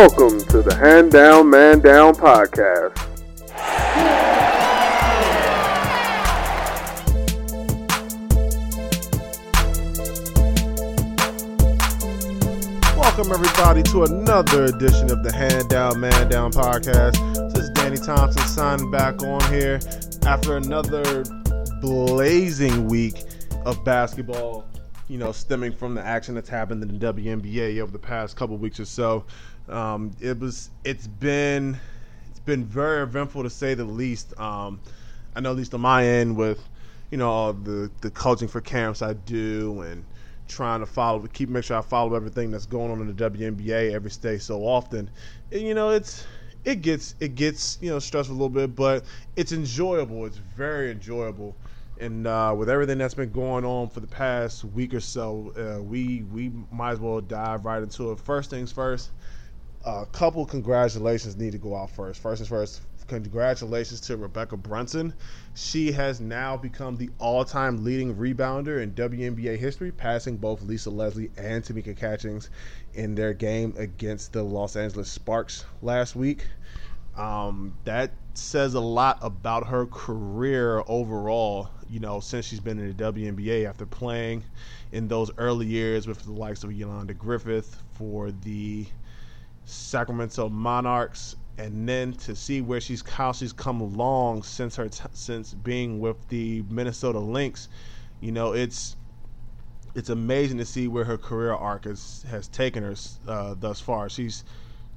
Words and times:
Welcome 0.00 0.38
to 0.50 0.62
the 0.62 0.76
Hand 0.76 1.10
Down 1.10 1.50
Man 1.50 1.80
Down 1.80 2.14
podcast. 2.14 2.96
Welcome 12.96 13.32
everybody 13.32 13.82
to 13.82 14.04
another 14.04 14.66
edition 14.66 15.10
of 15.10 15.24
the 15.24 15.32
Hand 15.34 15.68
Down 15.68 15.98
Man 15.98 16.28
Down 16.28 16.52
podcast. 16.52 17.16
This 17.52 17.64
is 17.64 17.70
Danny 17.70 17.96
Thompson 17.96 18.46
signing 18.46 18.92
back 18.92 19.20
on 19.24 19.40
here 19.52 19.80
after 20.24 20.56
another 20.56 21.24
blazing 21.80 22.86
week 22.86 23.24
of 23.66 23.84
basketball. 23.84 24.64
You 25.08 25.18
know, 25.18 25.32
stemming 25.32 25.72
from 25.72 25.96
the 25.96 26.04
action 26.04 26.36
that's 26.36 26.50
happened 26.50 26.84
in 26.84 26.98
the 26.98 27.12
WNBA 27.12 27.80
over 27.80 27.90
the 27.90 27.98
past 27.98 28.36
couple 28.36 28.56
weeks 28.58 28.78
or 28.78 28.84
so. 28.84 29.24
Um, 29.68 30.12
it 30.20 30.38
was, 30.38 30.70
it's 30.84 31.06
been, 31.06 31.78
it's 32.30 32.40
been 32.40 32.64
very 32.64 33.02
eventful 33.02 33.42
to 33.42 33.50
say 33.50 33.74
the 33.74 33.84
least. 33.84 34.38
Um, 34.38 34.80
I 35.34 35.40
know 35.40 35.50
at 35.50 35.56
least 35.56 35.74
on 35.74 35.80
my 35.80 36.04
end 36.04 36.36
with, 36.36 36.68
you 37.10 37.18
know, 37.18 37.30
all 37.30 37.52
the 37.52 37.90
the 38.00 38.10
coaching 38.10 38.48
for 38.48 38.60
camps 38.60 39.02
I 39.02 39.14
do 39.14 39.80
and 39.82 40.04
trying 40.48 40.80
to 40.80 40.86
follow, 40.86 41.26
keep 41.26 41.48
make 41.48 41.64
sure 41.64 41.76
I 41.78 41.82
follow 41.82 42.14
everything 42.14 42.50
that's 42.50 42.66
going 42.66 42.90
on 42.90 43.00
in 43.00 43.06
the 43.14 43.30
WNBA 43.30 43.92
every 43.92 44.10
day 44.10 44.38
so 44.38 44.62
often. 44.62 45.10
And, 45.52 45.62
you 45.62 45.74
know, 45.74 45.90
it's 45.90 46.26
it 46.64 46.82
gets 46.82 47.14
it 47.20 47.34
gets 47.34 47.78
you 47.80 47.90
know 47.90 47.98
stressful 47.98 48.34
a 48.34 48.38
little 48.38 48.48
bit, 48.48 48.74
but 48.74 49.04
it's 49.36 49.52
enjoyable. 49.52 50.26
It's 50.26 50.38
very 50.38 50.90
enjoyable. 50.90 51.56
And 52.00 52.26
uh, 52.26 52.54
with 52.56 52.68
everything 52.68 52.98
that's 52.98 53.14
been 53.14 53.32
going 53.32 53.64
on 53.64 53.88
for 53.88 54.00
the 54.00 54.06
past 54.06 54.64
week 54.64 54.94
or 54.94 55.00
so, 55.00 55.52
uh, 55.56 55.82
we 55.82 56.22
we 56.22 56.52
might 56.70 56.92
as 56.92 57.00
well 57.00 57.20
dive 57.20 57.64
right 57.64 57.82
into 57.82 58.12
it. 58.12 58.20
First 58.20 58.50
things 58.50 58.70
first, 58.70 59.10
a 59.84 60.06
couple 60.06 60.44
congratulations 60.44 61.36
need 61.36 61.52
to 61.52 61.58
go 61.58 61.76
out 61.76 61.90
first. 61.90 62.20
First 62.20 62.40
things 62.40 62.48
first, 62.48 62.82
congratulations 63.08 64.00
to 64.02 64.16
Rebekkah 64.16 64.62
Brunson. 64.62 65.14
She 65.54 65.90
has 65.92 66.20
now 66.20 66.56
become 66.56 66.96
the 66.96 67.10
all-time 67.18 67.84
leading 67.84 68.14
rebounder 68.14 68.82
in 68.82 68.92
WNBA 68.92 69.58
history, 69.58 69.90
passing 69.90 70.36
both 70.36 70.62
Lisa 70.62 70.90
Leslie 70.90 71.30
and 71.36 71.64
Tamika 71.64 71.96
Catchings 71.96 72.50
in 72.94 73.14
their 73.14 73.32
game 73.32 73.74
against 73.76 74.32
the 74.32 74.42
Los 74.42 74.76
Angeles 74.76 75.10
Sparks 75.10 75.64
last 75.82 76.14
week. 76.14 76.46
Um, 77.16 77.76
that 77.84 78.12
says 78.34 78.74
a 78.74 78.80
lot 78.80 79.18
about 79.22 79.66
her 79.66 79.86
career 79.86 80.84
overall. 80.86 81.70
You 81.90 82.00
know, 82.00 82.20
since 82.20 82.46
she's 82.46 82.60
been 82.60 82.78
in 82.78 82.94
the 82.94 83.12
WNBA 83.12 83.68
after 83.68 83.86
playing 83.86 84.44
in 84.92 85.08
those 85.08 85.30
early 85.38 85.66
years 85.66 86.06
with 86.06 86.22
the 86.22 86.32
likes 86.32 86.62
of 86.62 86.72
Yolanda 86.72 87.14
Griffith 87.14 87.82
for 87.94 88.30
the 88.30 88.86
Sacramento 89.68 90.48
Monarchs 90.48 91.36
and 91.58 91.88
then 91.88 92.12
to 92.12 92.34
see 92.34 92.60
where 92.60 92.80
she's 92.80 93.06
how 93.06 93.32
she's 93.32 93.52
come 93.52 93.80
along 93.80 94.44
since 94.44 94.76
her 94.76 94.88
t- 94.88 95.02
since 95.12 95.52
being 95.52 95.98
with 96.00 96.28
the 96.28 96.64
Minnesota 96.70 97.18
Lynx, 97.18 97.68
you 98.20 98.32
know, 98.32 98.52
it's 98.52 98.96
it's 99.94 100.08
amazing 100.08 100.58
to 100.58 100.64
see 100.64 100.88
where 100.88 101.04
her 101.04 101.18
career 101.18 101.52
arc 101.52 101.84
has 101.84 102.24
has 102.30 102.48
taken 102.48 102.82
her 102.82 102.94
uh, 103.26 103.54
thus 103.58 103.80
far. 103.80 104.08
She's 104.08 104.44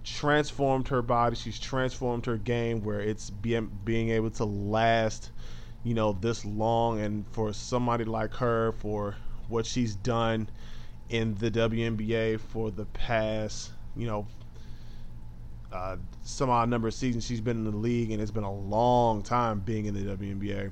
transformed 0.04 0.88
her 0.88 1.02
body, 1.02 1.36
she's 1.36 1.60
transformed 1.60 2.26
her 2.28 2.38
game 2.38 2.82
where 2.82 3.02
it's 3.02 3.30
being 3.30 3.70
being 3.84 4.10
able 4.10 4.30
to 4.32 4.46
last, 4.46 5.32
you 5.84 5.96
know, 5.96 6.14
this 6.14 6.46
long 6.46 7.02
and 7.02 7.26
for 7.32 7.52
somebody 7.52 8.06
like 8.06 8.36
her 8.36 8.72
for 8.72 9.16
what 9.50 9.66
she's 9.66 9.96
done 9.96 10.48
in 11.10 11.36
the 11.36 11.52
WNBA 11.52 12.40
for 12.40 12.72
the 12.72 12.86
past, 12.86 13.72
you 13.98 14.08
know, 14.08 14.28
uh, 15.72 15.98
some 16.24 16.50
odd 16.50 16.70
number 16.70 16.88
of 16.88 16.94
seasons 16.94 17.26
she's 17.26 17.42
been 17.42 17.58
in 17.58 17.72
the 17.72 17.78
league, 17.78 18.12
and 18.12 18.22
it's 18.22 18.32
been 18.32 18.44
a 18.44 18.54
long 18.54 19.24
time 19.24 19.60
being 19.60 19.86
in 19.86 19.94
the 19.94 20.16
WNBA. 20.16 20.72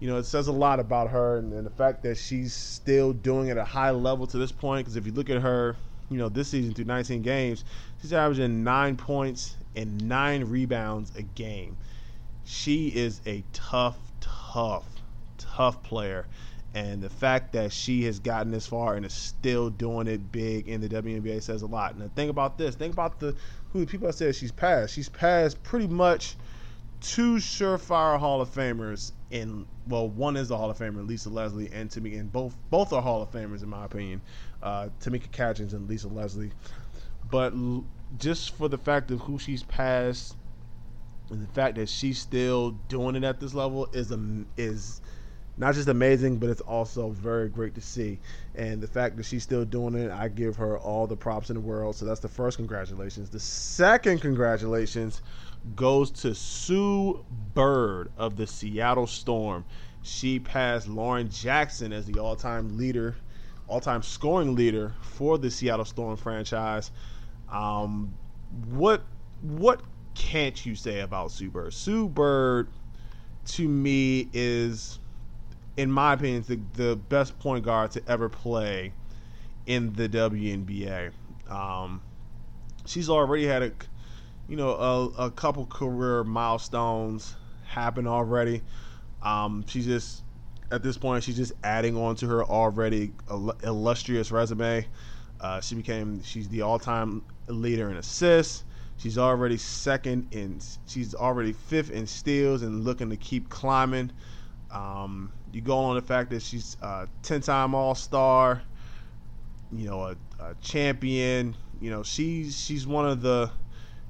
You 0.00 0.08
know, 0.08 0.16
it 0.16 0.24
says 0.24 0.48
a 0.48 0.52
lot 0.52 0.80
about 0.80 1.10
her 1.10 1.38
and, 1.38 1.52
and 1.52 1.64
the 1.64 1.70
fact 1.70 2.02
that 2.02 2.16
she's 2.16 2.52
still 2.52 3.12
doing 3.12 3.48
it 3.48 3.52
at 3.52 3.58
a 3.58 3.64
high 3.64 3.92
level 3.92 4.26
to 4.26 4.38
this 4.38 4.50
point. 4.50 4.84
Because 4.84 4.96
if 4.96 5.06
you 5.06 5.12
look 5.12 5.30
at 5.30 5.40
her, 5.40 5.76
you 6.10 6.18
know, 6.18 6.28
this 6.28 6.48
season 6.48 6.74
through 6.74 6.86
19 6.86 7.22
games, 7.22 7.64
she's 8.00 8.12
averaging 8.12 8.64
nine 8.64 8.96
points 8.96 9.56
and 9.76 10.08
nine 10.08 10.44
rebounds 10.44 11.12
a 11.16 11.22
game. 11.22 11.76
She 12.44 12.88
is 12.88 13.20
a 13.26 13.44
tough, 13.52 13.96
tough, 14.20 14.86
tough 15.38 15.82
player. 15.84 16.26
And 16.74 17.02
the 17.02 17.10
fact 17.10 17.52
that 17.52 17.72
she 17.72 18.04
has 18.04 18.18
gotten 18.18 18.50
this 18.50 18.66
far 18.66 18.94
and 18.94 19.04
is 19.04 19.12
still 19.12 19.68
doing 19.68 20.06
it 20.06 20.32
big 20.32 20.68
in 20.68 20.80
the 20.80 20.88
WNBA 20.88 21.42
says 21.42 21.62
a 21.62 21.66
lot. 21.66 21.94
And 21.94 22.14
think 22.16 22.30
about 22.30 22.56
this. 22.56 22.74
Think 22.74 22.94
about 22.94 23.20
the 23.20 23.36
who 23.72 23.80
the 23.80 23.86
people 23.86 24.06
have 24.06 24.14
said 24.14 24.34
she's 24.34 24.52
passed. 24.52 24.94
She's 24.94 25.08
passed 25.08 25.62
pretty 25.62 25.86
much 25.88 26.36
two 27.00 27.36
surefire 27.36 28.18
Hall 28.18 28.40
of 28.40 28.50
Famers 28.50 29.12
in 29.30 29.66
well, 29.88 30.08
one 30.08 30.36
is 30.36 30.50
a 30.50 30.56
Hall 30.56 30.70
of 30.70 30.78
Famer, 30.78 31.06
Lisa 31.06 31.28
Leslie, 31.28 31.70
and 31.72 31.90
Tamika, 31.90 32.20
and 32.20 32.32
both 32.32 32.54
both 32.70 32.92
are 32.92 33.02
Hall 33.02 33.22
of 33.22 33.30
Famers 33.32 33.62
in 33.62 33.68
my 33.68 33.84
opinion. 33.84 34.20
Uh, 34.62 34.88
Tamika 35.00 35.30
Catchings 35.32 35.74
and 35.74 35.88
Lisa 35.88 36.08
Leslie. 36.08 36.52
But 37.30 37.52
l- 37.54 37.84
just 38.18 38.54
for 38.54 38.68
the 38.68 38.78
fact 38.78 39.10
of 39.10 39.20
who 39.20 39.38
she's 39.38 39.62
passed, 39.64 40.36
and 41.30 41.42
the 41.42 41.52
fact 41.52 41.76
that 41.76 41.88
she's 41.88 42.18
still 42.18 42.72
doing 42.88 43.16
it 43.16 43.24
at 43.24 43.40
this 43.40 43.54
level 43.54 43.88
is 43.92 44.12
a 44.12 44.20
is 44.56 45.00
not 45.56 45.74
just 45.74 45.88
amazing, 45.88 46.38
but 46.38 46.48
it's 46.48 46.62
also 46.62 47.10
very 47.10 47.48
great 47.48 47.74
to 47.74 47.80
see. 47.80 48.18
And 48.54 48.80
the 48.80 48.86
fact 48.86 49.16
that 49.16 49.24
she's 49.24 49.42
still 49.42 49.64
doing 49.64 49.94
it, 49.94 50.10
I 50.10 50.28
give 50.28 50.56
her 50.56 50.78
all 50.78 51.06
the 51.06 51.16
props 51.16 51.50
in 51.50 51.54
the 51.54 51.60
world. 51.60 51.94
So 51.94 52.06
that's 52.06 52.20
the 52.20 52.28
first 52.28 52.56
congratulations. 52.56 53.28
The 53.28 53.40
second 53.40 54.20
congratulations 54.20 55.22
goes 55.76 56.10
to 56.10 56.34
Sue 56.34 57.24
Bird 57.54 58.10
of 58.16 58.36
the 58.36 58.46
Seattle 58.46 59.06
Storm. 59.06 59.64
She 60.02 60.40
passed 60.40 60.88
Lauren 60.88 61.30
Jackson 61.30 61.92
as 61.92 62.06
the 62.06 62.18
all-time 62.18 62.76
leader, 62.76 63.14
all-time 63.68 64.02
scoring 64.02 64.54
leader 64.54 64.94
for 65.02 65.38
the 65.38 65.50
Seattle 65.50 65.84
Storm 65.84 66.16
franchise. 66.16 66.90
Um, 67.50 68.14
what 68.70 69.02
what 69.42 69.82
can't 70.14 70.64
you 70.64 70.74
say 70.74 71.00
about 71.00 71.30
Sue 71.30 71.50
Bird? 71.50 71.72
Sue 71.72 72.08
Bird, 72.08 72.68
to 73.46 73.68
me, 73.68 74.28
is 74.32 74.98
in 75.76 75.90
my 75.90 76.14
opinion, 76.14 76.44
the, 76.46 76.60
the 76.74 76.96
best 76.96 77.38
point 77.38 77.64
guard 77.64 77.90
to 77.92 78.02
ever 78.06 78.28
play 78.28 78.92
in 79.66 79.92
the 79.94 80.08
WNBA. 80.08 81.12
Um, 81.48 82.02
she's 82.86 83.08
already 83.08 83.46
had 83.46 83.62
a, 83.62 83.72
you 84.48 84.56
know, 84.56 84.70
a, 84.70 85.26
a 85.26 85.30
couple 85.30 85.66
career 85.66 86.24
milestones 86.24 87.36
happen 87.64 88.06
already. 88.06 88.62
Um, 89.22 89.64
she's 89.66 89.86
just 89.86 90.22
at 90.72 90.82
this 90.82 90.96
point, 90.96 91.22
she's 91.22 91.36
just 91.36 91.52
adding 91.62 91.96
on 91.96 92.16
to 92.16 92.26
her 92.26 92.42
already 92.42 93.12
illustrious 93.62 94.32
resume. 94.32 94.86
Uh, 95.40 95.60
she 95.60 95.74
became 95.74 96.22
she's 96.22 96.48
the 96.48 96.62
all-time 96.62 97.22
leader 97.46 97.90
in 97.90 97.96
assists. 97.98 98.64
She's 98.96 99.18
already 99.18 99.58
second 99.58 100.28
in 100.32 100.60
she's 100.86 101.14
already 101.14 101.52
fifth 101.52 101.90
in 101.90 102.06
steals 102.06 102.62
and 102.62 102.84
looking 102.84 103.10
to 103.10 103.16
keep 103.16 103.48
climbing. 103.50 104.12
Um, 104.70 105.32
you 105.52 105.60
go 105.60 105.78
on 105.78 105.96
the 105.96 106.02
fact 106.02 106.30
that 106.30 106.42
she's 106.42 106.76
a 106.82 107.08
10-time 107.22 107.74
All-Star, 107.74 108.62
you 109.72 109.86
know, 109.86 110.02
a, 110.02 110.16
a, 110.40 110.54
champion. 110.60 111.56
You 111.80 111.90
know, 111.90 112.02
she's 112.02 112.58
she's 112.58 112.86
one 112.86 113.06
of 113.06 113.22
the 113.22 113.50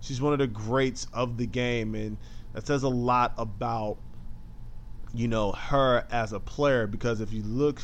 she's 0.00 0.20
one 0.20 0.32
of 0.32 0.38
the 0.38 0.46
greats 0.46 1.06
of 1.12 1.36
the 1.36 1.46
game, 1.46 1.94
and 1.94 2.16
that 2.52 2.66
says 2.66 2.82
a 2.82 2.88
lot 2.88 3.32
about 3.38 3.96
you 5.14 5.28
know 5.28 5.52
her 5.52 6.06
as 6.10 6.32
a 6.32 6.40
player. 6.40 6.86
Because 6.86 7.20
if 7.20 7.32
you 7.32 7.42
look 7.42 7.80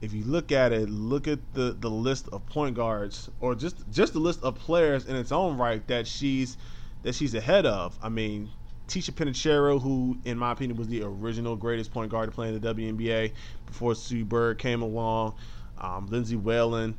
if 0.00 0.12
you 0.12 0.24
look 0.24 0.50
at 0.50 0.72
it, 0.72 0.90
look 0.90 1.28
at 1.28 1.38
the 1.54 1.76
the 1.78 1.90
list 1.90 2.28
of 2.32 2.44
point 2.46 2.74
guards, 2.74 3.30
or 3.40 3.54
just 3.54 3.88
just 3.90 4.12
the 4.12 4.18
list 4.18 4.42
of 4.42 4.56
players 4.56 5.06
in 5.06 5.14
its 5.14 5.30
own 5.30 5.56
right 5.56 5.86
that 5.86 6.06
she's 6.06 6.56
that 7.02 7.14
she's 7.14 7.34
ahead 7.34 7.66
of. 7.66 7.96
I 8.02 8.08
mean, 8.08 8.50
Ticha 8.92 9.10
Penicheiro, 9.10 9.80
who, 9.80 10.18
in 10.26 10.36
my 10.36 10.52
opinion, 10.52 10.76
was 10.76 10.86
the 10.86 11.02
original 11.02 11.56
greatest 11.56 11.90
point 11.90 12.10
guard 12.10 12.28
to 12.28 12.34
play 12.34 12.48
in 12.48 12.60
the 12.60 12.74
WNBA 12.74 13.32
before 13.64 13.94
Sue 13.94 14.22
Bird 14.22 14.58
came 14.58 14.82
along. 14.82 15.32
Um, 15.78 16.08
Lindsay 16.08 16.36
Whalen, 16.36 16.94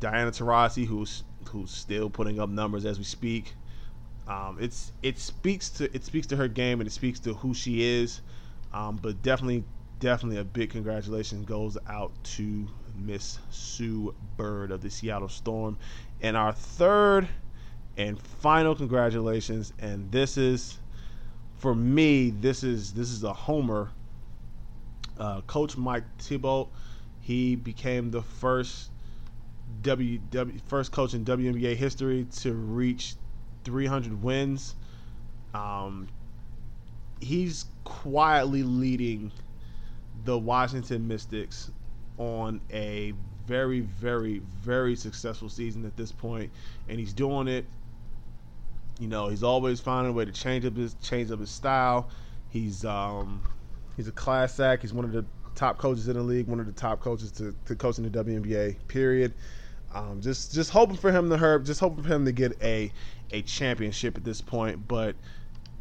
Diana 0.00 0.30
Taurasi, 0.30 0.84
who's 0.84 1.24
who's 1.48 1.70
still 1.70 2.10
putting 2.10 2.38
up 2.40 2.50
numbers 2.50 2.84
as 2.84 2.98
we 2.98 3.04
speak. 3.04 3.54
Um, 4.28 4.58
it's 4.60 4.92
it 5.02 5.18
speaks 5.18 5.70
to 5.70 5.84
it 5.96 6.04
speaks 6.04 6.26
to 6.26 6.36
her 6.36 6.46
game 6.46 6.82
and 6.82 6.86
it 6.86 6.92
speaks 6.92 7.18
to 7.20 7.32
who 7.32 7.54
she 7.54 7.82
is. 7.82 8.20
Um, 8.74 8.96
but 9.00 9.22
definitely, 9.22 9.64
definitely 10.00 10.40
a 10.40 10.44
big 10.44 10.68
congratulations 10.68 11.46
goes 11.46 11.78
out 11.88 12.12
to 12.36 12.68
Miss 12.98 13.38
Sue 13.48 14.14
Bird 14.36 14.70
of 14.70 14.82
the 14.82 14.90
Seattle 14.90 15.30
Storm. 15.30 15.78
And 16.20 16.36
our 16.36 16.52
third 16.52 17.28
and 17.96 18.20
final 18.20 18.74
congratulations, 18.74 19.72
and 19.78 20.12
this 20.12 20.36
is 20.36 20.80
for 21.64 21.74
me, 21.74 22.28
this 22.28 22.62
is 22.62 22.92
this 22.92 23.10
is 23.10 23.24
a 23.24 23.32
homer. 23.32 23.90
Uh, 25.18 25.40
Coach 25.46 25.78
Mike 25.78 26.04
Thibault, 26.18 26.68
he 27.22 27.56
became 27.56 28.10
the 28.10 28.20
first 28.20 28.90
W, 29.80 30.20
first 30.66 30.92
coach 30.92 31.14
in 31.14 31.24
WNBA 31.24 31.74
history 31.74 32.26
to 32.40 32.52
reach 32.52 33.14
300 33.64 34.22
wins. 34.22 34.74
Um, 35.54 36.08
he's 37.18 37.64
quietly 37.84 38.62
leading 38.62 39.32
the 40.26 40.36
Washington 40.36 41.08
Mystics 41.08 41.70
on 42.18 42.60
a 42.74 43.14
very, 43.46 43.80
very, 43.80 44.42
very 44.60 44.96
successful 44.96 45.48
season 45.48 45.86
at 45.86 45.96
this 45.96 46.12
point, 46.12 46.52
and 46.90 47.00
he's 47.00 47.14
doing 47.14 47.48
it. 47.48 47.64
You 48.98 49.08
know, 49.08 49.28
he's 49.28 49.42
always 49.42 49.80
finding 49.80 50.12
a 50.12 50.16
way 50.16 50.24
to 50.24 50.32
change 50.32 50.64
up 50.64 50.76
his 50.76 50.94
change 51.02 51.30
up 51.30 51.40
his 51.40 51.50
style. 51.50 52.08
He's 52.50 52.84
um, 52.84 53.42
he's 53.96 54.08
a 54.08 54.12
class 54.12 54.60
act. 54.60 54.82
He's 54.82 54.92
one 54.92 55.04
of 55.04 55.12
the 55.12 55.24
top 55.54 55.78
coaches 55.78 56.08
in 56.08 56.16
the 56.16 56.22
league, 56.22 56.46
one 56.46 56.60
of 56.60 56.66
the 56.66 56.72
top 56.72 57.00
coaches 57.00 57.30
to, 57.32 57.54
to 57.66 57.74
coach 57.74 57.98
in 57.98 58.10
the 58.10 58.24
WNBA. 58.24 58.76
Period. 58.88 59.34
Um, 59.92 60.20
just 60.20 60.52
just 60.52 60.70
hoping 60.70 60.96
for 60.96 61.12
him 61.12 61.28
to 61.30 61.36
herb, 61.36 61.64
just 61.64 61.80
hoping 61.80 62.02
for 62.02 62.12
him 62.12 62.24
to 62.24 62.32
get 62.32 62.60
a 62.62 62.92
a 63.30 63.42
championship 63.42 64.16
at 64.16 64.24
this 64.24 64.40
point. 64.40 64.86
But 64.86 65.16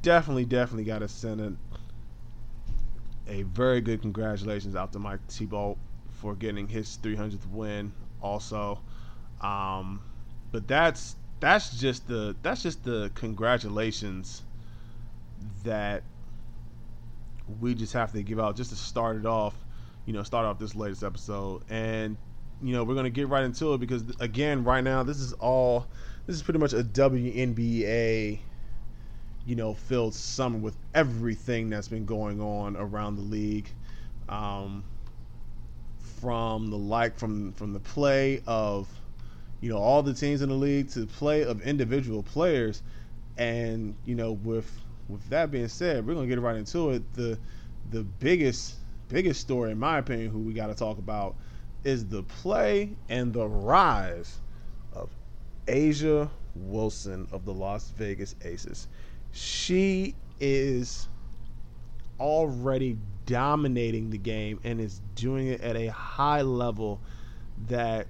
definitely, 0.01 0.45
definitely 0.45 0.83
got 0.83 0.99
to 0.99 1.07
send 1.07 1.41
a, 1.41 3.31
a 3.31 3.43
very 3.43 3.81
good 3.81 4.01
congratulations 4.01 4.75
out 4.75 4.93
to 4.93 4.99
Mike 4.99 5.19
Thibault 5.27 5.77
for 6.11 6.35
getting 6.35 6.67
his 6.67 6.99
300th 7.01 7.47
win. 7.49 7.91
Also, 8.21 8.79
um, 9.41 9.99
but 10.51 10.67
that's 10.67 11.15
that's 11.39 11.77
just 11.79 12.07
the 12.07 12.35
that's 12.41 12.63
just 12.63 12.83
the 12.83 13.11
congratulations 13.15 14.43
that 15.63 16.03
we 17.59 17.75
just 17.75 17.93
have 17.93 18.11
to 18.13 18.23
give 18.23 18.39
out 18.39 18.55
just 18.55 18.69
to 18.69 18.75
start 18.75 19.17
it 19.17 19.25
off. 19.25 19.55
You 20.05 20.13
know, 20.13 20.23
start 20.23 20.45
off 20.45 20.59
this 20.59 20.75
latest 20.75 21.03
episode 21.03 21.63
and 21.69 22.17
you 22.61 22.73
know, 22.73 22.83
we're 22.83 22.95
gonna 22.95 23.09
get 23.09 23.27
right 23.27 23.43
into 23.43 23.73
it 23.73 23.79
because 23.79 24.03
again, 24.19 24.63
right 24.63 24.83
now, 24.83 25.03
this 25.03 25.19
is 25.19 25.33
all 25.33 25.87
this 26.25 26.35
is 26.35 26.41
pretty 26.41 26.59
much 26.59 26.73
a 26.73 26.83
WNBA, 26.83 28.39
you 29.45 29.55
know, 29.55 29.73
filled 29.73 30.15
summer 30.15 30.57
with 30.57 30.77
everything 30.93 31.69
that's 31.69 31.89
been 31.89 32.05
going 32.05 32.39
on 32.39 32.77
around 32.77 33.17
the 33.17 33.21
league, 33.21 33.67
um, 34.29 34.83
from 36.21 36.69
the 36.69 36.77
like 36.77 37.17
from 37.19 37.51
from 37.53 37.73
the 37.73 37.79
play 37.81 38.41
of, 38.47 38.87
you 39.63 39.69
know, 39.69 39.77
all 39.77 40.03
the 40.03 40.13
teams 40.13 40.41
in 40.41 40.49
the 40.49 40.55
league 40.55 40.89
to 40.89 41.05
play 41.07 41.45
of 41.45 41.61
individual 41.61 42.21
players, 42.21 42.83
and 43.37 43.95
you 44.03 44.13
know, 44.13 44.33
with 44.33 44.69
with 45.07 45.25
that 45.29 45.51
being 45.51 45.69
said, 45.69 46.05
we're 46.05 46.15
gonna 46.15 46.27
get 46.27 46.37
right 46.41 46.57
into 46.57 46.89
it. 46.89 47.13
The 47.13 47.39
the 47.89 48.03
biggest 48.03 48.75
biggest 49.07 49.39
story, 49.39 49.71
in 49.71 49.79
my 49.79 49.99
opinion, 49.99 50.31
who 50.31 50.39
we 50.39 50.51
got 50.51 50.67
to 50.67 50.75
talk 50.75 50.97
about 50.97 51.37
is 51.85 52.05
the 52.05 52.23
play 52.23 52.89
and 53.07 53.31
the 53.31 53.47
rise 53.47 54.41
of 54.91 55.09
A'ja 55.67 56.29
Wilson 56.55 57.29
of 57.31 57.45
the 57.45 57.53
Las 57.53 57.89
Vegas 57.91 58.35
Aces. 58.43 58.89
She 59.31 60.13
is 60.41 61.07
already 62.19 62.97
dominating 63.25 64.09
the 64.09 64.17
game 64.17 64.59
and 64.65 64.81
is 64.81 64.99
doing 65.15 65.47
it 65.47 65.61
at 65.61 65.77
a 65.77 65.87
high 65.87 66.41
level 66.41 66.99
that 67.67 68.07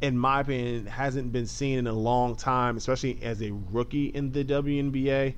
in 0.00 0.16
my 0.18 0.40
opinion 0.40 0.86
hasn't 0.86 1.32
been 1.32 1.46
seen 1.46 1.78
in 1.78 1.86
a 1.86 1.92
long 1.92 2.36
time 2.36 2.76
especially 2.76 3.18
as 3.22 3.42
a 3.42 3.50
rookie 3.70 4.06
in 4.06 4.30
the 4.32 4.44
WNBA 4.44 5.34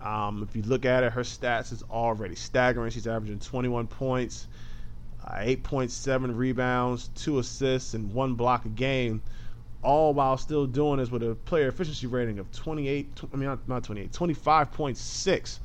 um, 0.00 0.46
if 0.48 0.56
you 0.56 0.62
look 0.62 0.84
at 0.84 1.04
it 1.04 1.12
her 1.12 1.22
stats 1.22 1.72
is 1.72 1.82
already 1.90 2.34
staggering 2.34 2.90
she's 2.90 3.06
averaging 3.06 3.38
21 3.38 3.86
points 3.86 4.48
uh, 5.24 5.34
8.7 5.34 6.36
rebounds, 6.36 7.10
two 7.14 7.38
assists, 7.38 7.94
and 7.94 8.12
one 8.12 8.34
block 8.34 8.64
a 8.64 8.68
game, 8.68 9.22
all 9.82 10.14
while 10.14 10.36
still 10.36 10.66
doing 10.66 10.98
this 10.98 11.10
with 11.10 11.22
a 11.22 11.34
player 11.34 11.68
efficiency 11.68 12.06
rating 12.06 12.38
of 12.38 12.50
28. 12.52 13.20
I 13.32 13.36
mean, 13.36 13.46
not, 13.46 13.68
not 13.68 13.84
28, 13.84 14.12
25.6. 14.12 15.58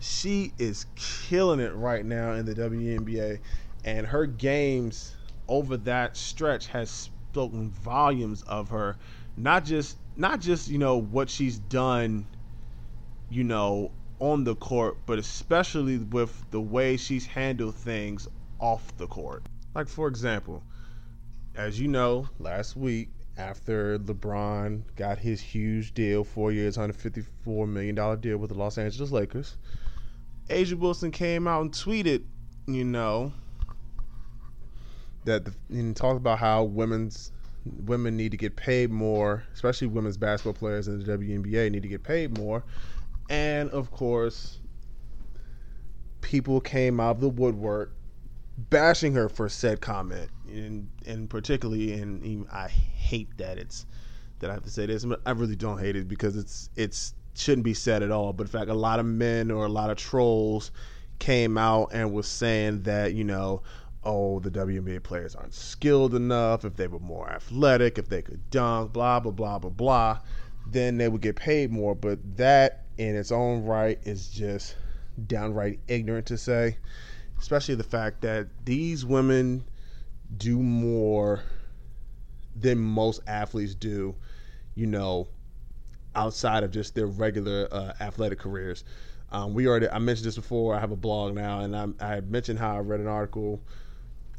She 0.00 0.52
is 0.58 0.86
killing 0.96 1.60
it 1.60 1.74
right 1.74 2.04
now 2.04 2.32
in 2.32 2.44
the 2.44 2.54
WNBA, 2.54 3.38
and 3.84 4.06
her 4.06 4.26
games 4.26 5.16
over 5.48 5.76
that 5.76 6.16
stretch 6.16 6.66
has 6.68 6.90
spoken 6.90 7.70
volumes 7.70 8.42
of 8.42 8.68
her. 8.70 8.96
Not 9.36 9.64
just, 9.64 9.96
not 10.16 10.40
just 10.40 10.68
you 10.68 10.78
know 10.78 10.96
what 10.98 11.30
she's 11.30 11.58
done, 11.58 12.26
you 13.30 13.44
know, 13.44 13.90
on 14.18 14.44
the 14.44 14.54
court, 14.54 14.98
but 15.06 15.18
especially 15.18 15.98
with 15.98 16.44
the 16.50 16.60
way 16.60 16.96
she's 16.96 17.26
handled 17.26 17.74
things 17.74 18.28
off 18.60 18.96
the 18.96 19.06
court. 19.06 19.42
Like, 19.74 19.88
for 19.88 20.06
example, 20.06 20.62
as 21.54 21.80
you 21.80 21.88
know, 21.88 22.28
last 22.38 22.76
week, 22.76 23.08
after 23.36 23.98
LeBron 23.98 24.82
got 24.96 25.18
his 25.18 25.40
huge 25.40 25.94
deal, 25.94 26.22
four 26.22 26.52
years, 26.52 26.76
$154 26.76 27.68
million 27.68 28.20
deal 28.20 28.36
with 28.36 28.50
the 28.50 28.56
Los 28.56 28.78
Angeles 28.78 29.10
Lakers, 29.10 29.56
A'ja 30.48 30.74
Wilson 30.74 31.10
came 31.10 31.48
out 31.48 31.62
and 31.62 31.72
tweeted, 31.72 32.24
you 32.66 32.84
know, 32.84 33.32
that 35.24 35.44
the, 35.44 35.54
and 35.70 35.96
talked 35.96 36.16
about 36.16 36.38
how 36.38 36.64
women's 36.64 37.32
women 37.84 38.16
need 38.16 38.32
to 38.32 38.36
get 38.36 38.56
paid 38.56 38.90
more, 38.90 39.44
especially 39.54 39.86
women's 39.86 40.16
basketball 40.16 40.52
players 40.52 40.88
in 40.88 40.98
the 40.98 41.18
WNBA 41.18 41.70
need 41.70 41.82
to 41.82 41.88
get 41.88 42.02
paid 42.02 42.36
more 42.36 42.64
and 43.32 43.70
of 43.70 43.90
course, 43.90 44.58
people 46.20 46.60
came 46.60 47.00
out 47.00 47.16
of 47.16 47.20
the 47.20 47.30
woodwork 47.30 47.94
bashing 48.58 49.14
her 49.14 49.28
for 49.28 49.48
said 49.48 49.80
comment, 49.80 50.28
and 50.48 50.88
and 51.06 51.30
particularly, 51.30 51.94
and 51.94 52.46
I 52.52 52.68
hate 52.68 53.36
that 53.38 53.58
it's 53.58 53.86
that 54.40 54.50
I 54.50 54.52
have 54.52 54.64
to 54.64 54.70
say 54.70 54.84
this. 54.84 55.06
I 55.24 55.30
really 55.30 55.56
don't 55.56 55.78
hate 55.78 55.96
it 55.96 56.08
because 56.08 56.36
it's 56.36 56.68
it's 56.76 57.14
shouldn't 57.34 57.64
be 57.64 57.72
said 57.72 58.02
at 58.02 58.10
all. 58.10 58.34
But 58.34 58.44
in 58.44 58.48
fact, 58.48 58.70
a 58.70 58.74
lot 58.74 58.98
of 58.98 59.06
men 59.06 59.50
or 59.50 59.64
a 59.64 59.70
lot 59.70 59.88
of 59.88 59.96
trolls 59.96 60.70
came 61.18 61.56
out 61.56 61.90
and 61.92 62.12
was 62.12 62.26
saying 62.26 62.82
that 62.82 63.14
you 63.14 63.24
know, 63.24 63.62
oh, 64.04 64.40
the 64.40 64.50
WNBA 64.50 65.02
players 65.02 65.34
aren't 65.34 65.54
skilled 65.54 66.14
enough. 66.14 66.64
If 66.64 66.76
they 66.76 66.86
were 66.86 66.98
more 66.98 67.30
athletic, 67.30 67.98
if 67.98 68.08
they 68.08 68.22
could 68.22 68.50
dunk, 68.50 68.92
blah 68.92 69.20
blah 69.20 69.32
blah 69.32 69.58
blah 69.58 69.70
blah, 69.70 70.18
then 70.66 70.98
they 70.98 71.08
would 71.08 71.20
get 71.20 71.36
paid 71.36 71.70
more. 71.70 71.94
But 71.94 72.36
that 72.36 72.84
in 72.98 73.16
its 73.16 73.32
own 73.32 73.64
right 73.64 73.98
is 74.04 74.28
just 74.28 74.76
downright 75.26 75.80
ignorant 75.88 76.26
to 76.26 76.38
say, 76.38 76.78
especially 77.38 77.74
the 77.74 77.84
fact 77.84 78.22
that 78.22 78.48
these 78.64 79.04
women 79.04 79.64
do 80.36 80.58
more 80.58 81.42
than 82.56 82.78
most 82.78 83.20
athletes 83.26 83.74
do, 83.74 84.14
you 84.74 84.86
know, 84.86 85.28
outside 86.14 86.62
of 86.62 86.70
just 86.70 86.94
their 86.94 87.06
regular 87.06 87.68
uh, 87.70 87.92
athletic 88.00 88.38
careers. 88.38 88.84
Um, 89.30 89.54
we 89.54 89.66
already 89.66 89.88
I 89.88 89.98
mentioned 89.98 90.26
this 90.26 90.36
before. 90.36 90.74
I 90.74 90.80
have 90.80 90.90
a 90.90 90.96
blog 90.96 91.34
now, 91.34 91.60
and 91.60 91.74
I, 91.74 92.16
I 92.16 92.20
mentioned 92.20 92.58
how 92.58 92.76
I 92.76 92.80
read 92.80 93.00
an 93.00 93.06
article 93.06 93.62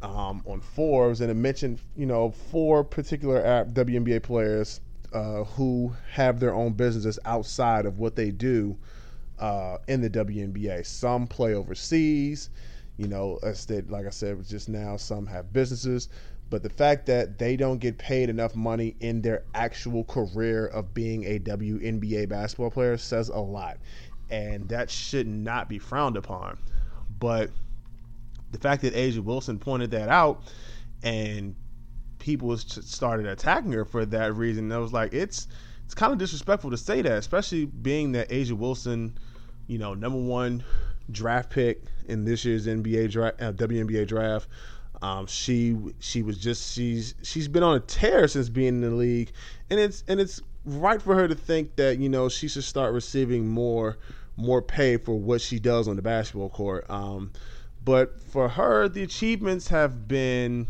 um, 0.03 0.43
on 0.45 0.61
Forbes, 0.61 1.21
and 1.21 1.31
it 1.31 1.35
mentioned 1.35 1.79
you 1.95 2.05
know 2.05 2.31
four 2.31 2.83
particular 2.83 3.41
WNBA 3.73 4.21
players 4.21 4.81
uh, 5.13 5.43
who 5.43 5.93
have 6.11 6.39
their 6.39 6.53
own 6.53 6.73
businesses 6.73 7.17
outside 7.25 7.85
of 7.85 7.99
what 7.99 8.15
they 8.15 8.31
do 8.31 8.77
uh, 9.39 9.77
in 9.87 10.01
the 10.01 10.09
WNBA. 10.09 10.85
Some 10.85 11.27
play 11.27 11.53
overseas, 11.53 12.49
you 12.97 13.07
know, 13.07 13.39
they, 13.67 13.81
like 13.81 14.05
I 14.05 14.09
said 14.09 14.45
just 14.45 14.69
now, 14.69 14.97
some 14.97 15.25
have 15.27 15.53
businesses. 15.53 16.09
But 16.49 16.61
the 16.61 16.69
fact 16.69 17.07
that 17.07 17.39
they 17.39 17.55
don't 17.55 17.79
get 17.79 17.97
paid 17.97 18.29
enough 18.29 18.55
money 18.55 18.95
in 18.99 19.21
their 19.21 19.43
actual 19.55 20.03
career 20.03 20.67
of 20.67 20.93
being 20.93 21.23
a 21.23 21.39
WNBA 21.39 22.29
basketball 22.29 22.69
player 22.69 22.97
says 22.97 23.29
a 23.29 23.39
lot. 23.39 23.77
And 24.29 24.69
that 24.69 24.89
should 24.89 25.27
not 25.27 25.67
be 25.67 25.79
frowned 25.79 26.15
upon. 26.15 26.57
But 27.19 27.49
the 28.53 28.59
fact 28.59 28.83
that 28.83 28.93
A'ja 28.93 29.19
Wilson 29.19 29.59
pointed 29.59 29.91
that 29.91 30.07
out 30.09 30.43
and 31.03 31.55
people 32.19 32.55
started 32.57 33.25
attacking 33.25 33.73
her 33.73 33.83
for 33.83 34.05
that 34.05 34.35
reason. 34.35 34.71
I 34.71 34.77
was 34.77 34.93
like, 34.93 35.13
it's 35.13 35.47
it's 35.83 35.93
kind 35.93 36.13
of 36.13 36.19
disrespectful 36.19 36.71
to 36.71 36.77
say 36.77 37.01
that, 37.01 37.11
especially 37.11 37.65
being 37.65 38.13
that 38.13 38.29
A'ja 38.29 38.53
Wilson, 38.53 39.17
you 39.67 39.77
know, 39.77 39.93
number 39.93 40.19
one 40.19 40.63
draft 41.11 41.49
pick 41.49 41.83
in 42.07 42.23
this 42.23 42.45
year's 42.45 42.65
NBA 42.67 43.11
draft, 43.11 43.41
uh, 43.41 43.51
WNBA 43.51 44.07
draft. 44.07 44.47
Um, 45.01 45.25
she 45.27 45.75
she 45.99 46.23
was 46.23 46.37
just 46.37 46.73
she's 46.73 47.15
she's 47.23 47.49
been 47.49 47.63
on 47.63 47.75
a 47.75 47.81
tear 47.81 48.27
since 48.29 48.47
being 48.47 48.69
in 48.69 48.81
the 48.81 48.91
league, 48.91 49.33
and 49.69 49.79
it's 49.79 50.03
and 50.07 50.21
it's 50.21 50.41
right 50.63 51.01
for 51.01 51.13
her 51.15 51.27
to 51.27 51.35
think 51.35 51.75
that 51.75 51.97
you 51.97 52.07
know 52.07 52.29
she 52.29 52.47
should 52.47 52.63
start 52.63 52.93
receiving 52.93 53.49
more 53.49 53.97
more 54.37 54.61
pay 54.61 54.97
for 54.97 55.19
what 55.19 55.41
she 55.41 55.59
does 55.59 55.87
on 55.89 55.97
the 55.97 56.01
basketball 56.01 56.49
court. 56.49 56.85
Um, 56.89 57.31
but 57.83 58.21
for 58.21 58.49
her, 58.49 58.87
the 58.87 59.03
achievements 59.03 59.67
have 59.67 60.07
been 60.07 60.67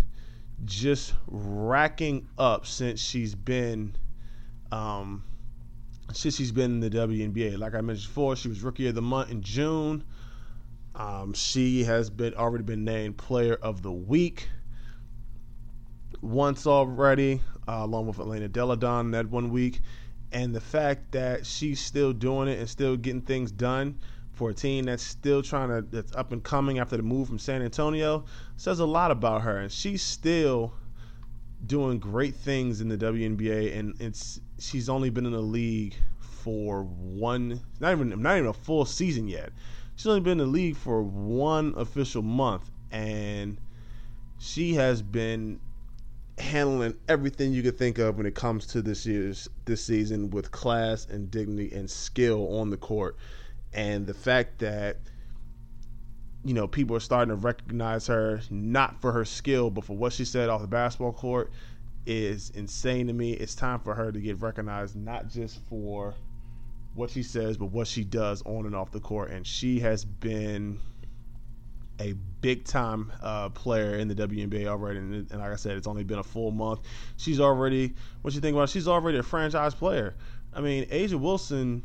just 0.66 1.14
racking 1.28 2.28
up 2.38 2.66
since 2.66 3.00
she's 3.00 3.36
been 3.36 3.96
um, 4.72 5.24
since 6.12 6.36
she's 6.36 6.52
been 6.52 6.72
in 6.72 6.80
the 6.80 6.90
WNBA. 6.90 7.58
Like 7.58 7.76
I 7.76 7.82
mentioned 7.82 8.08
before, 8.08 8.36
she 8.36 8.48
was 8.48 8.62
rookie 8.62 8.88
of 8.88 8.96
the 8.96 9.02
month 9.02 9.32
in 9.32 9.42
June. 9.42 10.04
Um, 10.96 11.34
she 11.34 11.84
has 11.84 12.10
been 12.10 12.34
already 12.36 12.64
been 12.64 12.84
named 12.84 13.18
player 13.18 13.56
of 13.56 13.82
the 13.82 13.92
week 13.92 14.48
once 16.22 16.66
already, 16.66 17.42
uh, 17.68 17.80
along 17.82 18.08
with 18.08 18.20
Elena 18.20 18.48
Delle 18.48 18.76
Donne 18.76 19.12
that 19.12 19.30
one 19.30 19.50
week. 19.50 19.82
And 20.32 20.56
the 20.56 20.62
fact 20.62 21.12
that 21.12 21.46
she's 21.46 21.80
still 21.80 22.14
doing 22.14 22.48
it 22.48 22.60
and 22.60 22.70
still 22.70 22.98
getting 22.98 23.22
things 23.22 23.52
done 23.52 24.00
for 24.34 24.50
a 24.50 24.54
team 24.54 24.86
that's 24.86 25.04
still 25.04 25.42
trying 25.42 25.70
to 25.70 25.82
that's 25.82 26.14
up 26.16 26.32
and 26.32 26.44
coming 26.44 26.80
after 26.80 26.98
the 26.98 27.04
move 27.04 27.28
from 27.28 27.40
San 27.40 27.62
Antonio 27.62 28.26
says 28.58 28.80
a 28.80 28.86
lot 28.86 29.12
about 29.12 29.44
her. 29.44 29.60
And 29.60 29.72
she's 29.72 30.02
still 30.02 30.74
doing 31.66 32.00
great 32.00 32.36
things 32.36 32.82
in 32.82 32.90
the 32.90 32.98
WNBA, 32.98 33.78
and 33.78 34.00
it's 34.02 34.42
she's 34.60 34.90
only 34.90 35.10
been 35.10 35.26
in 35.26 35.32
the 35.32 35.42
league 35.42 35.96
for 36.20 36.84
one, 36.84 37.62
not 37.80 37.92
even 37.94 38.22
not 38.22 38.38
even 38.38 38.50
a 38.50 38.54
full 38.54 38.86
season 38.86 39.28
yet. 39.28 39.52
She's 39.96 40.08
only 40.08 40.22
been 40.22 40.34
in 40.34 40.38
the 40.40 40.46
league 40.46 40.76
for 40.76 41.04
one 41.04 41.74
official 41.78 42.24
month, 42.24 42.70
and 42.92 43.58
she 44.40 44.74
has 44.74 45.02
been 45.02 45.60
handling 46.40 46.96
everything 47.08 47.54
you 47.54 47.62
could 47.62 47.78
think 47.78 48.00
of 48.00 48.18
when 48.18 48.26
it 48.26 48.34
comes 48.34 48.66
to 48.66 48.82
this 48.82 49.06
year's 49.06 49.48
this 49.66 49.86
season 49.86 50.32
with 50.32 50.52
class 50.52 51.06
and 51.06 51.30
dignity 51.30 51.72
and 51.74 51.90
skill 51.90 52.58
on 52.58 52.72
the 52.72 52.78
court. 52.78 53.16
And 53.74 54.06
the 54.06 54.14
fact 54.14 54.60
that 54.60 54.98
you 56.46 56.54
know, 56.54 56.68
people 56.68 56.96
are 56.96 57.00
starting 57.02 57.30
to 57.30 57.36
recognize 57.36 58.08
her 58.08 58.42
not 58.50 59.00
for 59.02 59.12
her 59.12 59.24
skill, 59.24 59.70
but 59.70 59.86
for 59.86 59.96
what 59.96 60.12
she 60.12 60.26
said 60.26 60.50
off 60.50 60.62
the 60.62 60.68
basketball 60.68 61.14
court 61.14 61.52
is 62.06 62.50
insane 62.52 63.08
to 63.08 63.14
me. 63.14 63.32
It's 63.34 63.56
time 63.56 63.80
for 63.80 63.96
her 63.96 64.12
to 64.12 64.20
get 64.20 64.42
recognized, 64.42 64.96
not 64.96 65.30
just 65.30 65.60
for 65.70 66.14
what 66.96 67.10
she 67.10 67.24
says, 67.24 67.58
but 67.58 67.68
what 67.68 67.88
she 67.88 68.04
does 68.04 68.42
on 68.46 68.66
and 68.66 68.76
off 68.76 68.92
the 68.92 69.00
court. 69.00 69.32
And 69.32 69.48
she 69.48 69.80
has 69.80 70.04
been 70.04 70.80
a 72.00 72.14
big 72.42 72.66
time 72.66 73.12
uh, 73.22 73.50
player 73.50 73.96
in 73.96 74.10
the 74.10 74.16
WNBA 74.16 74.68
already. 74.68 75.00
And, 75.00 75.14
and, 75.32 75.40
like 75.40 75.52
I 75.52 75.56
said, 75.56 75.78
it's 75.78 75.88
only 75.88 76.04
been 76.04 76.20
a 76.20 76.24
full 76.24 76.52
month. 76.52 76.82
She's 77.16 77.40
already, 77.40 77.94
what 78.22 78.34
you 78.34 78.42
think 78.42 78.56
about? 78.56 78.64
It? 78.64 78.72
She's 78.72 78.88
already 78.88 79.18
a 79.18 79.24
franchise 79.24 79.74
player. 79.74 80.16
I 80.54 80.60
mean, 80.60 80.86
A'ja 80.90 81.16
Wilson, 81.16 81.84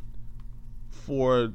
for 0.89 1.53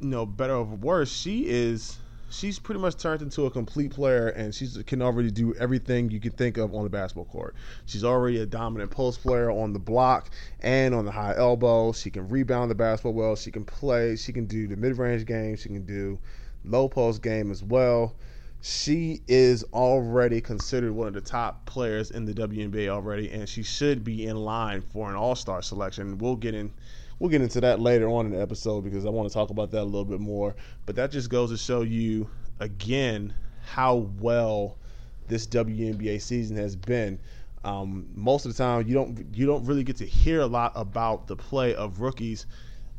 you 0.00 0.08
know, 0.08 0.26
better 0.26 0.54
or 0.54 0.64
worse, 0.64 1.10
she 1.10 1.46
is 1.46 1.98
she's 2.30 2.58
pretty 2.58 2.80
much 2.80 2.96
turned 2.96 3.22
into 3.22 3.46
a 3.46 3.50
complete 3.50 3.90
player, 3.90 4.28
and 4.28 4.54
she 4.54 4.68
can 4.84 5.02
already 5.02 5.30
do 5.30 5.54
everything 5.54 6.10
you 6.10 6.20
can 6.20 6.32
think 6.32 6.56
of 6.56 6.74
on 6.74 6.84
the 6.84 6.90
basketball 6.90 7.24
court. 7.24 7.54
She's 7.86 8.04
already 8.04 8.40
a 8.40 8.46
dominant 8.46 8.90
post 8.90 9.22
player 9.22 9.50
on 9.50 9.72
the 9.72 9.78
block 9.78 10.30
and 10.60 10.94
on 10.94 11.04
the 11.04 11.10
high 11.10 11.34
elbow. 11.36 11.92
She 11.92 12.10
can 12.10 12.28
rebound 12.28 12.70
the 12.70 12.74
basketball 12.74 13.14
well. 13.14 13.36
She 13.36 13.50
can 13.50 13.64
play. 13.64 14.16
She 14.16 14.32
can 14.32 14.46
do 14.46 14.66
the 14.68 14.76
mid 14.76 14.98
range 14.98 15.24
game. 15.26 15.56
She 15.56 15.68
can 15.68 15.84
do 15.84 16.18
low 16.64 16.88
post 16.88 17.22
game 17.22 17.50
as 17.50 17.62
well. 17.62 18.14
She 18.60 19.22
is 19.28 19.64
already 19.72 20.40
considered 20.40 20.92
one 20.92 21.06
of 21.06 21.14
the 21.14 21.20
top 21.20 21.64
players 21.64 22.10
in 22.10 22.24
the 22.24 22.34
WNBA 22.34 22.88
already, 22.88 23.30
and 23.30 23.48
she 23.48 23.62
should 23.62 24.02
be 24.02 24.26
in 24.26 24.36
line 24.36 24.80
for 24.80 25.08
an 25.08 25.14
All 25.14 25.36
Star 25.36 25.62
selection. 25.62 26.18
We'll 26.18 26.36
get 26.36 26.54
in 26.54 26.72
we'll 27.18 27.30
get 27.30 27.42
into 27.42 27.60
that 27.60 27.80
later 27.80 28.08
on 28.08 28.26
in 28.26 28.32
the 28.32 28.40
episode 28.40 28.84
because 28.84 29.04
I 29.04 29.10
want 29.10 29.28
to 29.28 29.34
talk 29.34 29.50
about 29.50 29.70
that 29.72 29.82
a 29.82 29.84
little 29.84 30.04
bit 30.04 30.20
more. 30.20 30.54
But 30.86 30.96
that 30.96 31.10
just 31.10 31.30
goes 31.30 31.50
to 31.50 31.56
show 31.56 31.82
you 31.82 32.28
again 32.60 33.34
how 33.64 34.08
well 34.20 34.78
this 35.26 35.46
WNBA 35.46 36.20
season 36.20 36.56
has 36.56 36.76
been. 36.76 37.18
Um, 37.64 38.08
most 38.14 38.46
of 38.46 38.56
the 38.56 38.62
time, 38.62 38.86
you 38.86 38.94
don't 38.94 39.26
you 39.34 39.46
don't 39.46 39.64
really 39.64 39.84
get 39.84 39.96
to 39.96 40.06
hear 40.06 40.40
a 40.40 40.46
lot 40.46 40.72
about 40.74 41.26
the 41.26 41.36
play 41.36 41.74
of 41.74 42.00
rookies 42.00 42.46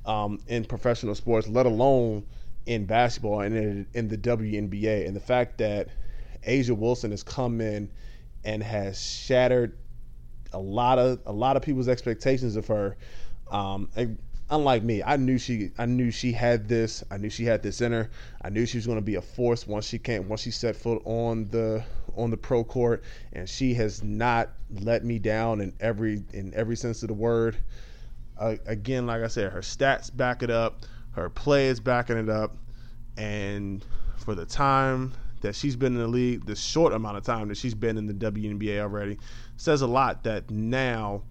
um, 0.06 0.40
in 0.48 0.66
professional 0.66 1.16
sports, 1.16 1.48
let 1.48 1.66
alone 1.66 2.26
in 2.66 2.86
basketball 2.86 3.42
and 3.42 3.56
in, 3.56 3.88
in 3.94 4.08
the 4.08 4.18
WNBA. 4.18 5.08
And 5.08 5.16
the 5.16 5.22
fact 5.22 5.58
that 5.60 5.88
A'ja 6.48 6.78
Wilson 6.78 7.12
has 7.12 7.24
come 7.24 7.62
in 7.62 7.90
and 8.44 8.62
has 8.62 9.02
shattered 9.02 9.78
a 10.52 10.60
lot 10.60 11.00
of 11.00 11.20
a 11.26 11.32
lot 11.32 11.56
of 11.56 11.62
people's 11.62 11.88
expectations 11.88 12.56
of 12.56 12.68
her 12.68 12.98
um, 13.52 13.90
unlike 14.50 14.84
me, 14.84 15.04
I 15.04 15.18
knew 15.18 15.38
she 15.38 15.72
I 15.78 15.86
knew 15.86 16.12
she 16.12 16.32
had 16.32 16.68
this. 16.68 17.04
I 17.12 17.18
knew 17.18 17.30
she 17.30 17.46
had 17.46 17.62
this 17.62 17.82
in 17.82 17.92
her. 17.92 18.10
I 18.42 18.50
knew 18.50 18.66
she 18.66 18.78
was 18.78 18.86
going 18.86 18.98
to 18.98 19.04
be 19.04 19.16
a 19.16 19.22
force 19.22 19.68
once 19.68 19.86
she 19.86 20.00
came 20.00 20.28
once 20.28 20.42
she 20.42 20.52
set 20.52 20.76
foot 20.76 21.02
on 21.06 21.46
the 21.46 21.84
on 22.16 22.32
the 22.32 22.38
pro 22.38 22.64
court, 22.64 23.04
and 23.34 23.48
she 23.48 23.74
has 23.76 24.04
not 24.04 24.50
let 24.82 25.04
me 25.04 25.20
down 25.20 25.62
in 25.62 25.74
every 25.80 26.24
in 26.34 26.54
every 26.54 26.76
sense 26.76 27.02
of 27.04 27.08
the 27.08 27.14
word. 27.14 27.58
Uh, 28.38 28.56
again, 28.66 29.06
like 29.06 29.22
I 29.22 29.28
said, 29.28 29.52
her 29.52 29.62
stats 29.62 30.16
back 30.16 30.44
it 30.44 30.50
up. 30.50 30.86
Her 31.12 31.30
play 31.30 31.68
is 31.68 31.80
backing 31.80 32.18
it 32.18 32.30
up, 32.30 32.56
and 33.18 33.86
for 34.18 34.36
the 34.36 34.46
time 34.46 35.14
that 35.42 35.56
she's 35.56 35.76
been 35.76 35.94
in 35.94 36.00
the 36.00 36.08
league, 36.08 36.46
the 36.46 36.56
short 36.56 36.94
amount 36.94 37.18
of 37.18 37.24
time 37.24 37.48
that 37.48 37.58
she's 37.58 37.74
been 37.74 37.98
in 37.98 38.08
the 38.08 38.14
WNBA 38.14 38.80
already, 38.80 39.18
says 39.58 39.82
a 39.82 39.88
lot. 39.88 40.24
That 40.24 40.50
now 40.50 41.24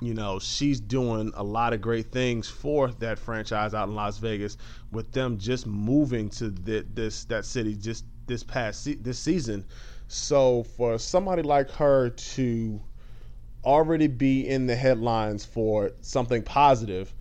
you 0.00 0.14
know, 0.14 0.38
she's 0.38 0.80
doing 0.80 1.32
a 1.34 1.42
lot 1.42 1.72
of 1.72 1.80
great 1.80 2.12
things 2.12 2.48
for 2.48 2.90
that 2.98 3.18
franchise 3.18 3.72
out 3.74 3.88
in 3.88 3.94
Las 3.94 4.18
Vegas 4.18 4.58
with 4.92 5.10
them 5.12 5.38
just 5.38 5.66
moving 5.66 6.28
to 6.30 6.50
the, 6.50 6.84
this 6.92 7.24
that 7.24 7.44
city 7.44 7.74
just 7.74 8.04
this 8.26 8.42
past 8.42 8.84
se- 8.84 8.98
this 9.00 9.18
season. 9.18 9.64
So 10.08 10.64
for 10.64 10.98
somebody 10.98 11.42
like 11.42 11.70
her 11.72 12.10
to 12.10 12.80
already 13.64 14.06
be 14.06 14.46
in 14.46 14.66
the 14.66 14.76
headlines 14.76 15.44
for 15.44 15.92
something 16.00 16.42
positive, 16.42 17.12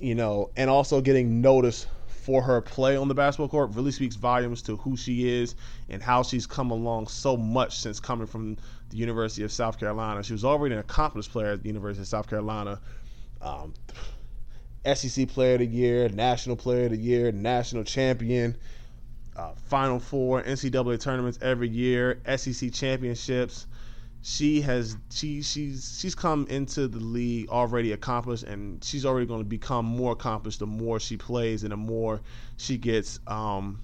you 0.00 0.14
know, 0.14 0.50
and 0.56 0.70
also 0.70 1.00
getting 1.00 1.40
noticed 1.40 1.86
for 2.24 2.40
her 2.42 2.62
play 2.62 2.96
on 2.96 3.06
the 3.06 3.14
basketball 3.14 3.48
court 3.48 3.70
really 3.74 3.92
speaks 3.92 4.16
volumes 4.16 4.62
to 4.62 4.76
who 4.78 4.96
she 4.96 5.28
is 5.28 5.54
and 5.90 6.02
how 6.02 6.22
she's 6.22 6.46
come 6.46 6.70
along 6.70 7.06
so 7.06 7.36
much 7.36 7.78
since 7.78 8.00
coming 8.00 8.26
from 8.26 8.56
the 8.94 9.00
University 9.00 9.42
of 9.42 9.50
South 9.50 9.78
Carolina. 9.78 10.22
She 10.22 10.32
was 10.32 10.44
already 10.44 10.74
an 10.74 10.80
accomplished 10.80 11.32
player 11.32 11.48
at 11.48 11.62
the 11.62 11.68
University 11.68 12.02
of 12.02 12.06
South 12.06 12.28
Carolina. 12.30 12.80
Um, 13.42 13.74
SEC 14.94 15.28
Player 15.28 15.54
of 15.54 15.60
the 15.60 15.66
Year, 15.66 16.08
National 16.10 16.54
Player 16.54 16.84
of 16.84 16.92
the 16.92 16.98
Year, 16.98 17.32
National 17.32 17.82
Champion, 17.82 18.56
uh, 19.36 19.52
Final 19.66 19.98
Four, 19.98 20.44
NCAA 20.44 21.00
tournaments 21.00 21.40
every 21.42 21.68
year, 21.68 22.20
SEC 22.36 22.72
championships 22.72 23.66
she 24.26 24.62
has 24.62 24.96
she 25.10 25.42
she's 25.42 25.98
she's 26.00 26.14
come 26.14 26.46
into 26.48 26.88
the 26.88 26.98
league 26.98 27.46
already 27.50 27.92
accomplished 27.92 28.44
and 28.44 28.82
she's 28.82 29.04
already 29.04 29.26
going 29.26 29.40
to 29.40 29.44
become 29.44 29.84
more 29.84 30.12
accomplished 30.12 30.60
the 30.60 30.66
more 30.66 30.98
she 30.98 31.14
plays 31.14 31.62
and 31.62 31.70
the 31.72 31.76
more 31.76 32.22
she 32.56 32.78
gets 32.78 33.20
um 33.26 33.78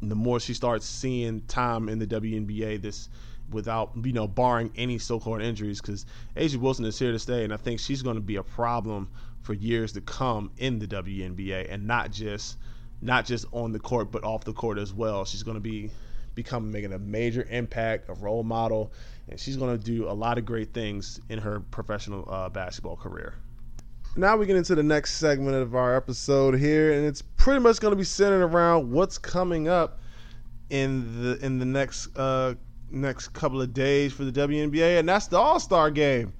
the 0.00 0.14
more 0.14 0.38
she 0.38 0.54
starts 0.54 0.86
seeing 0.86 1.40
time 1.48 1.88
in 1.88 1.98
the 1.98 2.06
WNBA 2.06 2.80
this 2.80 3.08
without 3.50 3.92
you 4.02 4.12
know 4.12 4.26
barring 4.26 4.70
any 4.76 4.98
so-called 4.98 5.40
injuries 5.40 5.80
because 5.80 6.06
A'ja 6.36 6.56
Wilson 6.56 6.84
is 6.84 6.98
here 6.98 7.12
to 7.12 7.18
stay 7.18 7.44
and 7.44 7.52
I 7.52 7.56
think 7.56 7.80
she's 7.80 8.02
going 8.02 8.16
to 8.16 8.22
be 8.22 8.36
a 8.36 8.42
problem 8.42 9.08
for 9.42 9.54
years 9.54 9.92
to 9.92 10.00
come 10.00 10.50
in 10.58 10.78
the 10.78 10.86
WNBA 10.86 11.72
and 11.72 11.86
not 11.86 12.10
just 12.10 12.58
not 13.00 13.24
just 13.24 13.46
on 13.52 13.72
the 13.72 13.78
court 13.78 14.12
but 14.12 14.24
off 14.24 14.44
the 14.44 14.52
court 14.52 14.78
as 14.78 14.92
well 14.92 15.24
she's 15.24 15.42
going 15.42 15.56
to 15.56 15.60
be 15.60 15.90
become 16.34 16.70
making 16.70 16.92
a 16.92 16.98
major 16.98 17.46
impact 17.50 18.08
a 18.08 18.14
role 18.14 18.44
model 18.44 18.92
and 19.28 19.38
she's 19.38 19.56
going 19.56 19.76
to 19.76 19.82
do 19.82 20.08
a 20.08 20.12
lot 20.12 20.38
of 20.38 20.44
great 20.44 20.72
things 20.72 21.20
in 21.28 21.38
her 21.38 21.60
professional 21.60 22.24
uh, 22.30 22.48
basketball 22.48 22.96
career. 22.96 23.34
Now 24.16 24.36
we 24.36 24.46
get 24.46 24.56
into 24.56 24.74
the 24.74 24.82
next 24.82 25.16
segment 25.16 25.56
of 25.56 25.74
our 25.74 25.94
episode 25.94 26.54
here, 26.54 26.92
and 26.92 27.06
it's 27.06 27.22
pretty 27.22 27.60
much 27.60 27.78
going 27.78 27.92
to 27.92 27.96
be 27.96 28.04
centered 28.04 28.42
around 28.42 28.90
what's 28.90 29.18
coming 29.18 29.68
up 29.68 30.00
in 30.70 31.22
the 31.22 31.44
in 31.44 31.58
the 31.58 31.64
next 31.64 32.08
uh, 32.16 32.54
next 32.90 33.28
couple 33.28 33.60
of 33.60 33.72
days 33.72 34.12
for 34.12 34.24
the 34.24 34.32
WNBA, 34.32 34.98
and 34.98 35.08
that's 35.08 35.26
the 35.26 35.38
All 35.38 35.60
Star 35.60 35.90
Game. 35.90 36.32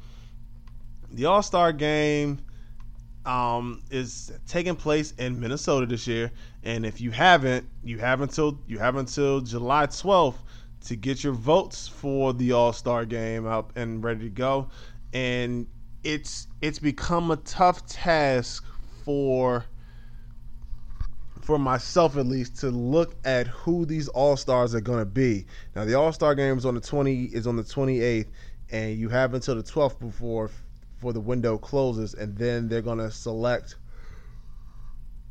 The 1.11 1.27
All 1.27 1.43
Star 1.43 1.73
Game 1.73 2.41
um, 3.27 3.83
is 3.91 4.33
taking 4.47 4.77
place 4.77 5.13
in 5.19 5.39
Minnesota 5.39 5.87
this 5.87 6.07
year, 6.07 6.31
and 6.63 6.87
if 6.87 7.01
you 7.01 7.11
haven't, 7.11 7.69
you 7.83 7.99
have 7.99 8.21
until 8.21 8.59
you 8.67 8.79
have 8.79 8.97
until 8.97 9.41
July 9.41 9.87
twelfth 9.87 10.43
to 10.87 10.97
get 10.97 11.25
your 11.25 11.33
votes 11.33 11.89
for 11.89 12.33
the 12.33 12.53
All 12.53 12.73
Star 12.73 13.05
game 13.05 13.47
up 13.47 13.73
and 13.77 14.03
ready 14.03 14.25
to 14.25 14.31
go. 14.31 14.69
And 15.13 15.67
it's 16.05 16.49
it's 16.61 16.79
become 16.79 17.31
a 17.31 17.37
tough 17.37 17.87
task 17.87 18.65
for 19.05 19.65
for 21.49 21.59
myself 21.59 22.19
at 22.19 22.27
least 22.27 22.57
to 22.57 22.69
look 22.69 23.15
at 23.25 23.47
who 23.47 23.87
these 23.87 24.07
All 24.09 24.37
Stars 24.37 24.75
are 24.75 24.83
going 24.83 24.99
to 24.99 25.07
be. 25.07 25.47
Now 25.75 25.87
the 25.87 25.95
All 25.95 26.13
Star 26.13 26.35
game 26.35 26.59
is 26.59 26.67
on 26.67 26.75
the 26.75 26.81
twenty 26.83 27.25
is 27.25 27.47
on 27.47 27.57
the 27.57 27.65
twenty 27.65 28.03
eighth, 28.03 28.31
and 28.71 28.99
you 28.99 29.09
have 29.09 29.33
until 29.33 29.55
the 29.55 29.63
twelfth 29.63 29.99
before 29.99 30.51
for 30.99 31.15
the 31.15 31.21
window 31.21 31.57
closes, 31.57 32.13
and 32.13 32.37
then 32.37 32.69
they're 32.69 32.83
going 32.83 32.99
to 32.99 33.11
select 33.11 33.77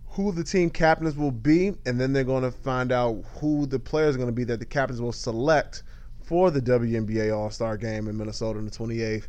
who 0.08 0.32
the 0.32 0.44
team 0.44 0.72
captains 0.72 1.16
will 1.16 1.30
be, 1.30 1.74
and 1.86 2.02
then 2.02 2.14
they're 2.14 2.24
going 2.24 2.42
to 2.42 2.50
find 2.52 2.92
out 2.92 3.24
who 3.40 3.68
the 3.68 3.78
players 3.78 4.16
are 4.16 4.18
going 4.18 4.28
to 4.28 4.34
be 4.34 4.44
that 4.46 4.58
the 4.58 4.66
captains 4.66 5.00
will 5.00 5.14
select 5.14 5.84
for 6.24 6.50
the 6.50 6.60
WNBA 6.60 7.32
All 7.32 7.52
Star 7.52 7.78
Game 7.78 8.08
in 8.08 8.18
Minnesota 8.18 8.58
on 8.58 8.66
the 8.66 8.72
28th. 8.72 9.28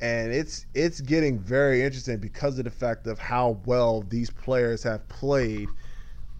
And 0.00 0.32
it's 0.32 0.66
it's 0.72 1.00
getting 1.00 1.40
very 1.40 1.82
interesting 1.82 2.18
because 2.18 2.60
of 2.60 2.64
the 2.64 2.70
fact 2.70 3.08
of 3.08 3.18
how 3.18 3.60
well 3.66 4.02
these 4.02 4.30
players 4.30 4.84
have 4.84 5.08
played 5.08 5.68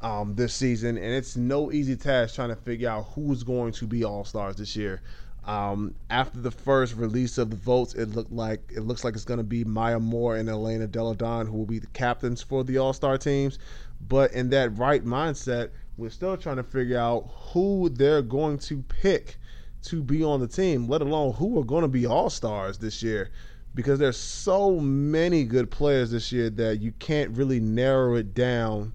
um, 0.00 0.34
this 0.34 0.54
season, 0.54 0.96
and 0.96 1.12
it's 1.12 1.36
no 1.36 1.72
easy 1.72 1.96
task 1.96 2.34
trying 2.34 2.50
to 2.50 2.56
figure 2.56 2.88
out 2.88 3.06
who's 3.14 3.42
going 3.42 3.72
to 3.72 3.86
be 3.86 4.04
All 4.04 4.24
Stars 4.24 4.56
this 4.56 4.76
year. 4.76 5.02
Um, 5.44 5.94
after 6.10 6.40
the 6.40 6.50
first 6.50 6.94
release 6.94 7.38
of 7.38 7.50
the 7.50 7.56
votes, 7.56 7.94
it 7.94 8.10
looked 8.10 8.32
like 8.32 8.70
it 8.74 8.82
looks 8.82 9.02
like 9.02 9.14
it's 9.14 9.24
going 9.24 9.38
to 9.38 9.44
be 9.44 9.64
Maya 9.64 9.98
Moore 9.98 10.36
and 10.36 10.48
Elena 10.48 10.86
Delle 10.86 11.14
Donne 11.14 11.46
who 11.46 11.56
will 11.56 11.66
be 11.66 11.78
the 11.78 11.86
captains 11.88 12.42
for 12.42 12.62
the 12.64 12.78
All 12.78 12.92
Star 12.92 13.16
teams. 13.16 13.58
But 14.06 14.32
in 14.32 14.50
that 14.50 14.76
right 14.76 15.04
mindset, 15.04 15.70
we're 15.96 16.10
still 16.10 16.36
trying 16.36 16.56
to 16.56 16.62
figure 16.62 16.98
out 16.98 17.28
who 17.52 17.88
they're 17.88 18.22
going 18.22 18.58
to 18.58 18.82
pick 18.82 19.38
to 19.84 20.02
be 20.02 20.22
on 20.22 20.40
the 20.40 20.46
team, 20.46 20.86
let 20.86 21.00
alone 21.00 21.32
who 21.34 21.58
are 21.58 21.64
going 21.64 21.82
to 21.82 21.88
be 21.88 22.06
All 22.06 22.30
Stars 22.30 22.78
this 22.78 23.02
year. 23.02 23.30
Because 23.74 23.98
there's 23.98 24.16
so 24.16 24.78
many 24.80 25.44
good 25.44 25.70
players 25.70 26.10
this 26.10 26.30
year 26.30 26.50
that 26.50 26.80
you 26.80 26.92
can't 26.98 27.36
really 27.36 27.60
narrow 27.60 28.16
it 28.16 28.34
down 28.34 28.92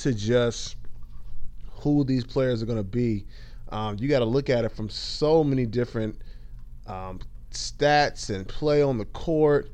to 0.00 0.14
just 0.14 0.76
who 1.70 2.04
these 2.04 2.24
players 2.24 2.62
are 2.62 2.66
going 2.66 2.78
to 2.78 2.84
be. 2.84 3.26
Um, 3.70 3.96
you 3.98 4.08
got 4.08 4.18
to 4.20 4.24
look 4.24 4.50
at 4.50 4.64
it 4.64 4.72
from 4.72 4.88
so 4.88 5.44
many 5.44 5.66
different 5.66 6.16
um, 6.86 7.20
stats 7.52 8.34
and 8.34 8.46
play 8.46 8.82
on 8.82 8.98
the 8.98 9.04
court, 9.06 9.70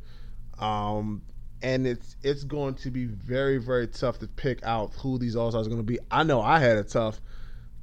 um, 0.58 1.22
and 1.62 1.86
it's 1.86 2.16
it's 2.22 2.44
going 2.44 2.74
to 2.74 2.90
be 2.90 3.06
very 3.06 3.58
very 3.58 3.86
tough 3.86 4.18
to 4.18 4.28
pick 4.28 4.62
out 4.64 4.92
who 4.94 5.18
these 5.18 5.34
all 5.34 5.50
stars 5.50 5.66
are 5.66 5.70
going 5.70 5.80
to 5.80 5.86
be. 5.86 5.98
I 6.10 6.22
know 6.22 6.42
I 6.42 6.58
had 6.58 6.76
a 6.76 6.84
tough 6.84 7.20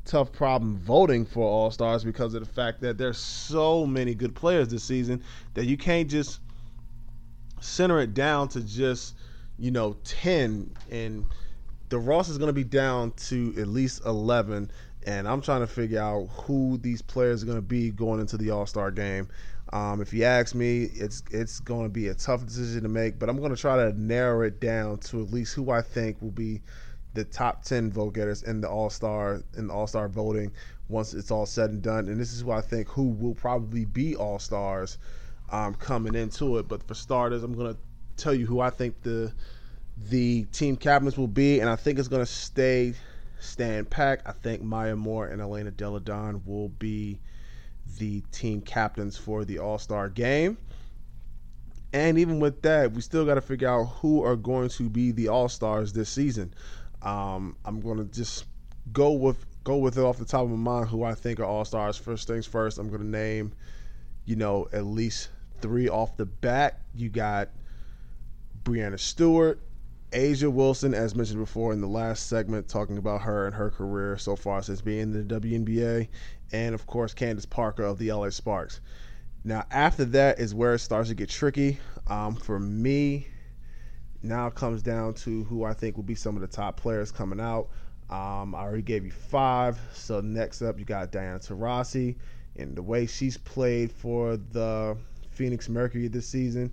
tough 0.05 0.31
problem 0.31 0.77
voting 0.77 1.25
for 1.25 1.43
all 1.43 1.71
stars 1.71 2.03
because 2.03 2.33
of 2.33 2.45
the 2.45 2.53
fact 2.53 2.81
that 2.81 2.97
there's 2.97 3.17
so 3.17 3.85
many 3.85 4.13
good 4.13 4.35
players 4.35 4.67
this 4.67 4.83
season 4.83 5.23
that 5.53 5.65
you 5.65 5.77
can't 5.77 6.09
just 6.09 6.41
center 7.61 8.01
it 8.01 8.13
down 8.13 8.49
to 8.49 8.61
just 8.61 9.15
you 9.57 9.71
know 9.71 9.95
10 10.03 10.69
and 10.91 11.25
the 11.93 11.99
Ross 11.99 12.27
is 12.27 12.39
going 12.39 12.47
to 12.47 12.53
be 12.53 12.63
down 12.63 13.11
to 13.27 13.53
at 13.55 13.67
least 13.67 14.03
11 14.03 14.71
and 15.05 15.27
I'm 15.27 15.41
trying 15.41 15.61
to 15.61 15.67
figure 15.67 16.01
out 16.01 16.25
who 16.31 16.79
these 16.79 17.03
players 17.03 17.43
are 17.43 17.45
going 17.45 17.59
to 17.59 17.61
be 17.61 17.91
going 17.91 18.19
into 18.19 18.35
the 18.35 18.49
All 18.49 18.65
Star 18.65 18.89
game. 18.89 19.27
Um, 19.71 20.01
if 20.01 20.11
you 20.11 20.23
ask 20.23 20.55
me, 20.55 20.85
it's 20.95 21.21
it's 21.29 21.59
going 21.59 21.83
to 21.83 21.89
be 21.89 22.07
a 22.07 22.15
tough 22.15 22.47
decision 22.47 22.81
to 22.81 22.89
make, 22.89 23.19
but 23.19 23.29
I'm 23.29 23.37
going 23.37 23.53
to 23.53 23.61
try 23.61 23.75
to 23.75 24.01
narrow 24.01 24.41
it 24.41 24.59
down 24.59 24.97
to 25.01 25.21
at 25.21 25.31
least 25.31 25.53
who 25.53 25.69
I 25.69 25.83
think 25.83 26.19
will 26.19 26.31
be 26.31 26.63
the 27.13 27.25
top 27.25 27.63
ten 27.63 27.91
vote 27.91 28.15
getters 28.15 28.41
in 28.41 28.59
the 28.59 28.69
All 28.69 28.89
Star 28.89 29.43
in 29.55 29.67
the 29.67 29.73
All 29.75 29.85
Star 29.85 30.07
voting 30.07 30.51
once 30.89 31.13
it's 31.13 31.29
all 31.29 31.45
said 31.45 31.69
and 31.69 31.83
done. 31.83 32.07
And 32.07 32.19
this 32.19 32.33
is 32.33 32.41
who 32.41 32.49
I 32.49 32.61
think 32.61 32.87
who 32.87 33.09
will 33.09 33.35
probably 33.35 33.85
be 33.85 34.15
All 34.15 34.39
Stars 34.39 34.97
um, 35.51 35.75
coming 35.75 36.15
into 36.15 36.57
it. 36.57 36.67
But 36.67 36.81
for 36.87 36.95
starters, 36.95 37.43
I'm 37.43 37.53
going 37.53 37.75
to 37.75 37.79
tell 38.17 38.33
you 38.33 38.47
who 38.47 38.61
I 38.61 38.71
think 38.71 39.03
the 39.03 39.31
the 39.97 40.43
team 40.45 40.75
captains 40.75 41.17
will 41.17 41.27
be, 41.27 41.59
and 41.59 41.69
I 41.69 41.75
think 41.75 41.99
it's 41.99 42.07
going 42.07 42.25
to 42.25 42.31
stay 42.31 42.93
stand 43.39 43.89
pack. 43.89 44.21
I 44.25 44.31
think 44.31 44.61
Maya 44.61 44.95
Moore 44.95 45.27
and 45.27 45.41
Elena 45.41 45.71
Delle 45.71 45.99
Donne 45.99 46.41
will 46.45 46.69
be 46.69 47.19
the 47.97 48.21
team 48.31 48.61
captains 48.61 49.17
for 49.17 49.45
the 49.45 49.59
All 49.59 49.77
Star 49.77 50.09
game. 50.09 50.57
And 51.91 52.17
even 52.17 52.39
with 52.39 52.61
that, 52.63 52.91
we 52.91 53.01
still 53.01 53.25
got 53.25 53.35
to 53.35 53.41
figure 53.41 53.67
out 53.67 53.83
who 53.85 54.23
are 54.23 54.35
going 54.35 54.69
to 54.69 54.89
be 54.89 55.11
the 55.11 55.27
All 55.27 55.49
Stars 55.49 55.93
this 55.93 56.09
season. 56.09 56.53
Um, 57.01 57.55
I'm 57.65 57.81
going 57.81 57.97
to 57.97 58.05
just 58.05 58.45
go 58.91 59.11
with 59.11 59.45
go 59.63 59.77
with 59.77 59.97
it 59.97 60.01
off 60.01 60.17
the 60.17 60.25
top 60.25 60.43
of 60.43 60.49
my 60.49 60.57
mind 60.57 60.89
who 60.89 61.03
I 61.03 61.13
think 61.13 61.39
are 61.39 61.45
All 61.45 61.65
Stars. 61.65 61.97
First 61.97 62.27
things 62.27 62.45
first, 62.45 62.77
I'm 62.79 62.89
going 62.89 63.01
to 63.01 63.07
name, 63.07 63.53
you 64.25 64.35
know, 64.35 64.67
at 64.73 64.85
least 64.85 65.29
three 65.61 65.87
off 65.87 66.17
the 66.17 66.25
bat. 66.25 66.81
You 66.95 67.09
got 67.09 67.49
Breanna 68.63 68.99
Stewart, 68.99 69.59
A'ja 70.13 70.51
Wilson, 70.51 70.93
as 70.93 71.15
mentioned 71.15 71.39
before 71.39 71.73
in 71.73 71.81
the 71.81 71.87
last 71.87 72.27
segment, 72.27 72.67
talking 72.67 72.99
about 72.99 73.21
her 73.23 73.47
and 73.47 73.55
her 73.55 73.71
career 73.71 74.15
so 74.17 74.35
far 74.35 74.61
since 74.61 74.79
being 74.79 75.01
in 75.01 75.27
the 75.27 75.39
WNBA, 75.39 76.07
and 76.51 76.75
of 76.75 76.85
course 76.85 77.15
Candace 77.15 77.47
Parker 77.47 77.83
of 77.83 77.97
the 77.97 78.11
LA 78.11 78.29
Sparks. 78.29 78.79
Now, 79.43 79.65
after 79.71 80.05
that 80.05 80.39
is 80.39 80.53
where 80.53 80.75
it 80.75 80.79
starts 80.79 81.09
to 81.09 81.15
get 81.15 81.29
tricky. 81.29 81.79
Um, 82.07 82.35
for 82.35 82.59
me, 82.59 83.27
now 84.21 84.49
comes 84.51 84.83
down 84.83 85.15
to 85.15 85.43
who 85.45 85.63
I 85.63 85.73
think 85.73 85.95
will 85.95 86.03
be 86.03 86.15
some 86.15 86.35
of 86.35 86.41
the 86.41 86.47
top 86.47 86.77
players 86.77 87.11
coming 87.11 87.39
out. 87.39 87.69
Um, 88.09 88.53
I 88.53 88.59
already 88.59 88.83
gave 88.83 89.05
you 89.05 89.11
five. 89.11 89.79
So 89.93 90.21
next 90.21 90.61
up, 90.61 90.77
you 90.77 90.85
got 90.85 91.11
Diana 91.11 91.39
Taurasi, 91.39 92.15
and 92.55 92.75
the 92.75 92.83
way 92.83 93.07
she's 93.07 93.37
played 93.37 93.91
for 93.91 94.37
the 94.37 94.95
Phoenix 95.31 95.67
Mercury 95.67 96.07
this 96.07 96.27
season. 96.27 96.71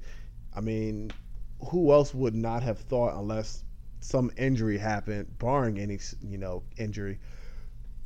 I 0.54 0.60
mean, 0.60 1.10
who 1.68 1.92
else 1.92 2.14
would 2.14 2.34
not 2.34 2.62
have 2.62 2.78
thought 2.78 3.18
unless 3.18 3.64
some 4.00 4.30
injury 4.36 4.78
happened, 4.78 5.38
barring 5.38 5.78
any 5.78 5.98
you 6.22 6.38
know 6.38 6.62
injury, 6.78 7.18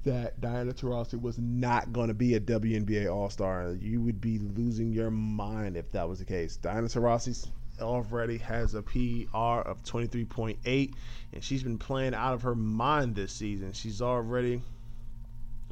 that 0.05 0.41
Diana 0.41 0.73
Taurasi 0.73 1.21
was 1.21 1.39
not 1.39 1.93
going 1.93 2.09
to 2.09 2.15
be 2.15 2.35
a 2.35 2.41
WNBA 2.41 3.13
All 3.13 3.31
Star. 3.31 3.75
You 3.81 4.01
would 4.03 4.21
be 4.21 4.39
losing 4.39 4.93
your 4.93 5.11
mind 5.11 5.77
if 5.77 5.91
that 5.93 6.09
was 6.09 6.19
the 6.19 6.25
case. 6.25 6.57
Diana 6.57 6.89
Taurasi 6.89 7.49
already 7.81 8.39
has 8.39 8.75
a 8.75 8.83
PR 8.83 9.63
of 9.67 9.83
23.8, 9.85 10.95
and 11.33 11.43
she's 11.43 11.63
been 11.63 11.79
playing 11.79 12.15
out 12.15 12.35
of 12.35 12.43
her 12.43 12.55
mind 12.55 13.15
this 13.15 13.33
season. 13.33 13.73
She's 13.73 14.03
already, 14.03 14.61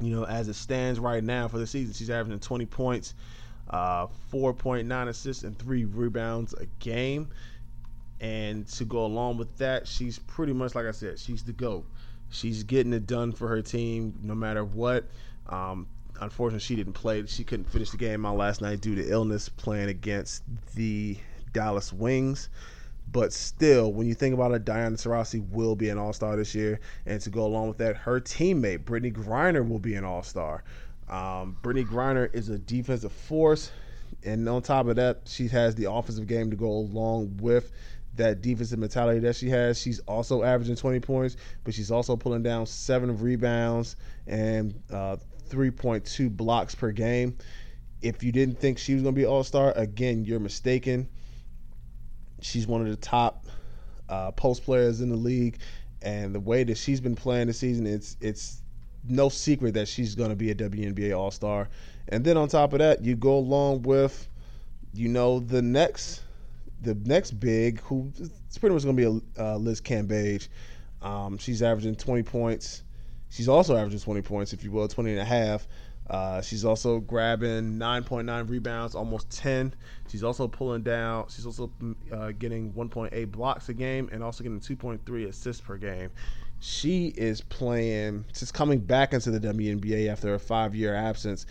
you 0.01 0.09
know, 0.09 0.25
as 0.25 0.47
it 0.47 0.55
stands 0.55 0.99
right 0.99 1.23
now 1.23 1.47
for 1.47 1.59
the 1.59 1.67
season, 1.67 1.93
she's 1.93 2.09
averaging 2.09 2.39
20 2.39 2.65
points, 2.65 3.13
uh, 3.69 4.07
4.9 4.31 5.07
assists, 5.07 5.43
and 5.43 5.57
three 5.57 5.85
rebounds 5.85 6.53
a 6.53 6.65
game. 6.79 7.29
And 8.23 8.65
to 8.69 8.85
go 8.85 9.05
along 9.05 9.37
with 9.37 9.57
that, 9.57 9.85
she's 9.85 10.17
pretty 10.17 10.53
much 10.53 10.75
like 10.75 10.85
I 10.85 10.91
said, 10.91 11.19
she's 11.19 11.43
the 11.43 11.51
GOAT. 11.51 11.85
She's 12.29 12.63
getting 12.63 12.93
it 12.93 13.05
done 13.05 13.33
for 13.33 13.49
her 13.49 13.61
team 13.61 14.17
no 14.23 14.33
matter 14.33 14.63
what. 14.63 15.03
Um, 15.49 15.87
unfortunately, 16.21 16.61
she 16.61 16.77
didn't 16.77 16.93
play. 16.93 17.25
She 17.25 17.43
couldn't 17.43 17.69
finish 17.69 17.91
the 17.91 17.97
game 17.97 18.25
out 18.25 18.37
last 18.37 18.61
night 18.61 18.79
due 18.79 18.95
to 18.95 19.05
illness 19.05 19.49
playing 19.49 19.89
against 19.89 20.43
the 20.73 21.17
Dallas 21.51 21.91
Wings. 21.91 22.47
But 23.11 23.33
still, 23.33 23.91
when 23.91 24.07
you 24.07 24.13
think 24.13 24.33
about 24.33 24.53
it, 24.53 24.63
Diana 24.63 24.95
Taurasi 24.95 25.45
will 25.49 25.75
be 25.75 25.89
an 25.89 25.97
All 25.97 26.13
Star 26.13 26.37
this 26.37 26.55
year, 26.55 26.79
and 27.05 27.19
to 27.21 27.29
go 27.29 27.45
along 27.45 27.67
with 27.67 27.77
that, 27.79 27.97
her 27.97 28.21
teammate 28.21 28.85
Brittney 28.85 29.13
Griner 29.13 29.67
will 29.67 29.79
be 29.79 29.95
an 29.95 30.05
All 30.05 30.23
Star. 30.23 30.63
Um, 31.09 31.57
Brittney 31.61 31.85
Griner 31.85 32.33
is 32.33 32.47
a 32.47 32.57
defensive 32.57 33.11
force, 33.11 33.71
and 34.23 34.47
on 34.47 34.61
top 34.61 34.87
of 34.87 34.95
that, 34.95 35.23
she 35.25 35.49
has 35.49 35.75
the 35.75 35.91
offensive 35.91 36.25
game 36.25 36.49
to 36.49 36.55
go 36.55 36.69
along 36.69 37.37
with 37.41 37.73
that 38.15 38.41
defensive 38.41 38.79
mentality 38.79 39.19
that 39.19 39.35
she 39.35 39.49
has. 39.49 39.79
She's 39.79 39.99
also 40.01 40.43
averaging 40.43 40.75
20 40.75 40.99
points, 40.99 41.37
but 41.63 41.73
she's 41.73 41.91
also 41.91 42.15
pulling 42.15 42.43
down 42.43 42.65
seven 42.65 43.17
rebounds 43.17 43.95
and 44.27 44.79
uh, 44.91 45.17
3.2 45.49 46.35
blocks 46.35 46.75
per 46.75 46.91
game. 46.91 47.37
If 48.01 48.23
you 48.23 48.31
didn't 48.31 48.59
think 48.59 48.77
she 48.77 48.93
was 48.93 49.03
going 49.03 49.15
to 49.15 49.19
be 49.19 49.25
All 49.25 49.43
Star, 49.43 49.73
again, 49.75 50.25
you're 50.25 50.39
mistaken. 50.39 51.07
She's 52.41 52.67
one 52.67 52.81
of 52.81 52.87
the 52.87 52.97
top 52.97 53.45
uh, 54.09 54.31
post 54.31 54.63
players 54.63 55.01
in 55.01 55.09
the 55.09 55.15
league, 55.15 55.59
and 56.01 56.35
the 56.35 56.39
way 56.39 56.63
that 56.65 56.77
she's 56.77 56.99
been 56.99 57.15
playing 57.15 57.47
this 57.47 57.59
season, 57.59 57.87
it's 57.87 58.17
it's 58.19 58.61
no 59.07 59.29
secret 59.29 59.73
that 59.75 59.87
she's 59.87 60.15
going 60.15 60.29
to 60.29 60.35
be 60.35 60.51
a 60.51 60.55
WNBA 60.55 61.17
All 61.17 61.31
Star. 61.31 61.69
And 62.09 62.23
then 62.23 62.35
on 62.35 62.49
top 62.49 62.73
of 62.73 62.79
that, 62.79 63.03
you 63.03 63.15
go 63.15 63.37
along 63.37 63.83
with, 63.83 64.27
you 64.93 65.07
know, 65.07 65.39
the 65.39 65.61
next 65.61 66.22
the 66.83 66.95
next 67.05 67.31
big, 67.31 67.79
who 67.81 68.11
it's 68.19 68.57
pretty 68.57 68.73
much 68.73 68.83
going 68.83 68.95
to 68.95 69.21
be 69.21 69.21
a 69.37 69.43
uh, 69.43 69.57
Liz 69.57 69.81
Cambage. 69.81 70.49
Um, 71.01 71.37
she's 71.37 71.61
averaging 71.61 71.95
20 71.95 72.23
points. 72.23 72.83
She's 73.29 73.49
also 73.49 73.75
averaging 73.75 73.99
20 73.99 74.21
points, 74.21 74.53
if 74.53 74.63
you 74.63 74.71
will, 74.71 74.87
20 74.87 75.11
and 75.11 75.19
a 75.19 75.25
half. 75.25 75.67
Uh, 76.09 76.41
she's 76.41 76.65
also 76.65 76.99
grabbing 76.99 77.79
9.9 77.79 78.49
rebounds, 78.49 78.93
almost 78.93 79.29
10. 79.31 79.73
She's 80.09 80.23
also 80.23 80.47
pulling 80.47 80.83
down. 80.83 81.27
She's 81.29 81.45
also 81.45 81.71
uh, 82.11 82.31
getting 82.37 82.73
1.8 82.73 83.31
blocks 83.31 83.69
a 83.69 83.73
game 83.73 84.09
and 84.11 84.23
also 84.23 84.43
getting 84.43 84.59
2.3 84.59 85.27
assists 85.27 85.61
per 85.61 85.77
game. 85.77 86.09
She 86.59 87.07
is 87.07 87.41
playing. 87.41 88.25
She's 88.33 88.51
coming 88.51 88.79
back 88.79 89.13
into 89.13 89.31
the 89.31 89.39
WNBA 89.39 90.09
after 90.09 90.33
a 90.33 90.39
five-year 90.39 90.93
absence. 90.93 91.45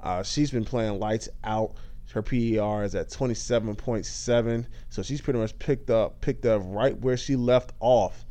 Uh, 0.00 0.22
she's 0.22 0.50
been 0.50 0.64
playing 0.64 0.98
lights 0.98 1.28
out. 1.44 1.74
Her 2.12 2.22
PER 2.22 2.84
is 2.84 2.94
at 2.94 3.10
27.7, 3.10 4.66
so 4.88 5.02
she's 5.02 5.20
pretty 5.20 5.38
much 5.38 5.58
picked 5.58 5.90
up 5.90 6.20
picked 6.20 6.46
up 6.46 6.62
right 6.64 6.96
where 6.98 7.16
she 7.16 7.36
left 7.36 7.72
off 7.80 8.24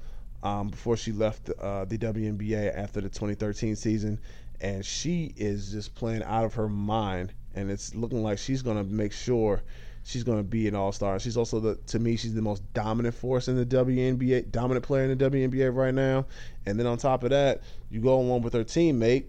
um, 0.44 0.70
before 0.70 0.98
she 0.98 1.12
left 1.12 1.50
uh, 1.50 1.86
the 1.86 1.98
WNBA 1.98 2.76
after 2.76 3.02
the 3.02 3.10
2013 3.10 3.76
season, 3.76 4.20
and 4.62 4.86
she 4.86 5.34
is 5.36 5.72
just 5.72 5.94
playing 5.96 6.24
out 6.24 6.46
of 6.46 6.54
her 6.54 6.70
mind, 6.70 7.34
and 7.54 7.70
it's 7.70 7.94
looking 7.96 8.24
like 8.24 8.38
she's 8.38 8.64
to 8.64 8.84
make 8.84 9.12
sure 9.12 9.62
she's 10.04 10.24
going 10.24 10.38
to 10.38 10.44
be 10.44 10.68
an 10.68 10.76
all 10.76 10.92
star. 10.92 11.20
She's 11.20 11.36
also 11.36 11.60
the 11.60 11.76
to 11.88 12.00
me 12.00 12.16
she's 12.16 12.34
the 12.34 12.42
most 12.42 12.62
dominant 12.74 13.16
force 13.16 13.48
in 13.48 13.58
the 13.58 13.66
WNBA, 13.66 14.52
dominant 14.52 14.86
player 14.86 15.04
in 15.04 15.18
the 15.18 15.30
WNBA 15.30 15.76
right 15.76 15.94
now. 15.94 16.28
And 16.66 16.80
then 16.80 16.86
on 16.86 16.98
top 16.98 17.24
of 17.24 17.32
that, 17.32 17.62
you 17.90 18.00
go 18.00 18.20
along 18.20 18.44
with 18.44 18.54
her 18.54 18.64
teammate 18.64 19.26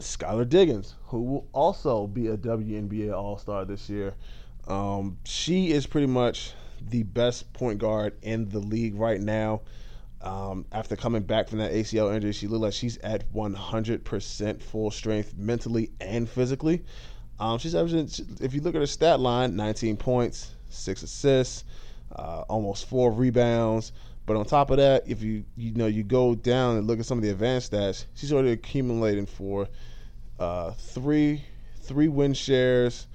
Skylar 0.00 0.48
Diggins, 0.48 0.94
who 1.06 1.22
will 1.22 1.48
also 1.52 2.06
be 2.06 2.28
a 2.28 2.36
WNBA 2.36 3.12
All 3.12 3.38
Star 3.38 3.64
this 3.64 3.88
year. 3.88 4.14
Um, 4.66 5.18
she 5.24 5.72
is 5.72 5.86
pretty 5.86 6.06
much 6.06 6.52
the 6.88 7.02
best 7.02 7.52
point 7.52 7.78
guard 7.78 8.14
in 8.22 8.48
the 8.48 8.58
league 8.58 8.94
right 8.94 9.20
now. 9.20 9.62
Um, 10.22 10.66
after 10.72 10.96
coming 10.96 11.22
back 11.22 11.48
from 11.48 11.58
that 11.58 11.72
ACL 11.72 12.14
injury, 12.14 12.32
she 12.32 12.46
looked 12.46 12.62
like 12.62 12.72
she's 12.72 12.98
at 12.98 13.32
100% 13.32 14.62
full 14.62 14.90
strength 14.90 15.34
mentally 15.36 15.90
and 16.00 16.28
physically. 16.28 16.84
Um, 17.38 17.58
she's 17.58 17.74
averaging, 17.74 18.10
if 18.40 18.52
you 18.52 18.60
look 18.60 18.74
at 18.74 18.80
her 18.80 18.86
stat 18.86 19.18
line, 19.18 19.56
19 19.56 19.96
points, 19.96 20.54
six 20.68 21.02
assists, 21.02 21.64
uh, 22.14 22.44
almost 22.48 22.86
four 22.86 23.12
rebounds. 23.12 23.92
But 24.26 24.36
on 24.36 24.44
top 24.44 24.70
of 24.70 24.76
that, 24.76 25.08
if 25.08 25.22
you 25.22 25.44
you 25.56 25.72
know 25.74 25.86
you 25.86 26.04
go 26.04 26.34
down 26.34 26.76
and 26.76 26.86
look 26.86 27.00
at 27.00 27.06
some 27.06 27.18
of 27.18 27.24
the 27.24 27.30
advanced 27.30 27.72
stats, 27.72 28.04
she's 28.14 28.32
already 28.32 28.52
accumulating 28.52 29.26
for 29.26 29.66
uh, 30.40 30.72
three 30.72 31.44
three 31.82 32.08
win 32.08 32.32
shares, 32.32 33.06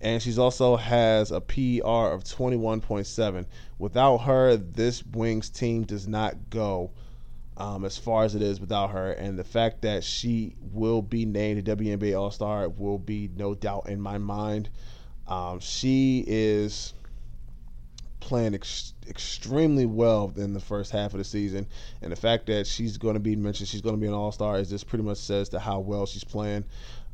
and 0.00 0.22
she's 0.22 0.38
also 0.38 0.76
has 0.76 1.30
a 1.30 1.40
PER 1.40 2.12
of 2.12 2.24
21.7. 2.24 3.46
Without 3.78 4.18
her, 4.18 4.56
this 4.56 5.04
Wings 5.06 5.48
team 5.48 5.84
does 5.84 6.08
not 6.08 6.50
go 6.50 6.90
um, 7.56 7.84
as 7.84 7.96
far 7.96 8.24
as 8.24 8.34
it 8.34 8.42
is 8.42 8.60
without 8.60 8.90
her. 8.90 9.12
And 9.12 9.38
the 9.38 9.44
fact 9.44 9.82
that 9.82 10.02
she 10.04 10.56
will 10.60 11.00
be 11.00 11.24
named 11.24 11.66
a 11.68 11.76
WNBA 11.76 12.18
All 12.18 12.30
Star 12.30 12.68
will 12.68 12.98
be 12.98 13.30
no 13.36 13.54
doubt 13.54 13.88
in 13.88 14.00
my 14.00 14.18
mind. 14.18 14.68
Um, 15.28 15.60
she 15.60 16.24
is 16.26 16.92
playing 18.24 18.54
ex- 18.54 18.94
extremely 19.06 19.84
well 19.84 20.32
in 20.36 20.54
the 20.54 20.60
first 20.60 20.90
half 20.90 21.12
of 21.12 21.18
the 21.18 21.24
season, 21.24 21.66
and 22.00 22.10
the 22.10 22.16
fact 22.16 22.46
that 22.46 22.66
she's 22.66 22.96
going 22.96 23.14
to 23.14 23.20
be 23.20 23.36
mentioned, 23.36 23.68
she's 23.68 23.82
going 23.82 23.94
to 23.94 24.00
be 24.00 24.06
an 24.06 24.14
All 24.14 24.32
Star, 24.32 24.58
is 24.58 24.70
just 24.70 24.86
pretty 24.86 25.04
much 25.04 25.18
says 25.18 25.50
to 25.50 25.58
how 25.58 25.78
well 25.78 26.06
she's 26.06 26.24
playing. 26.24 26.64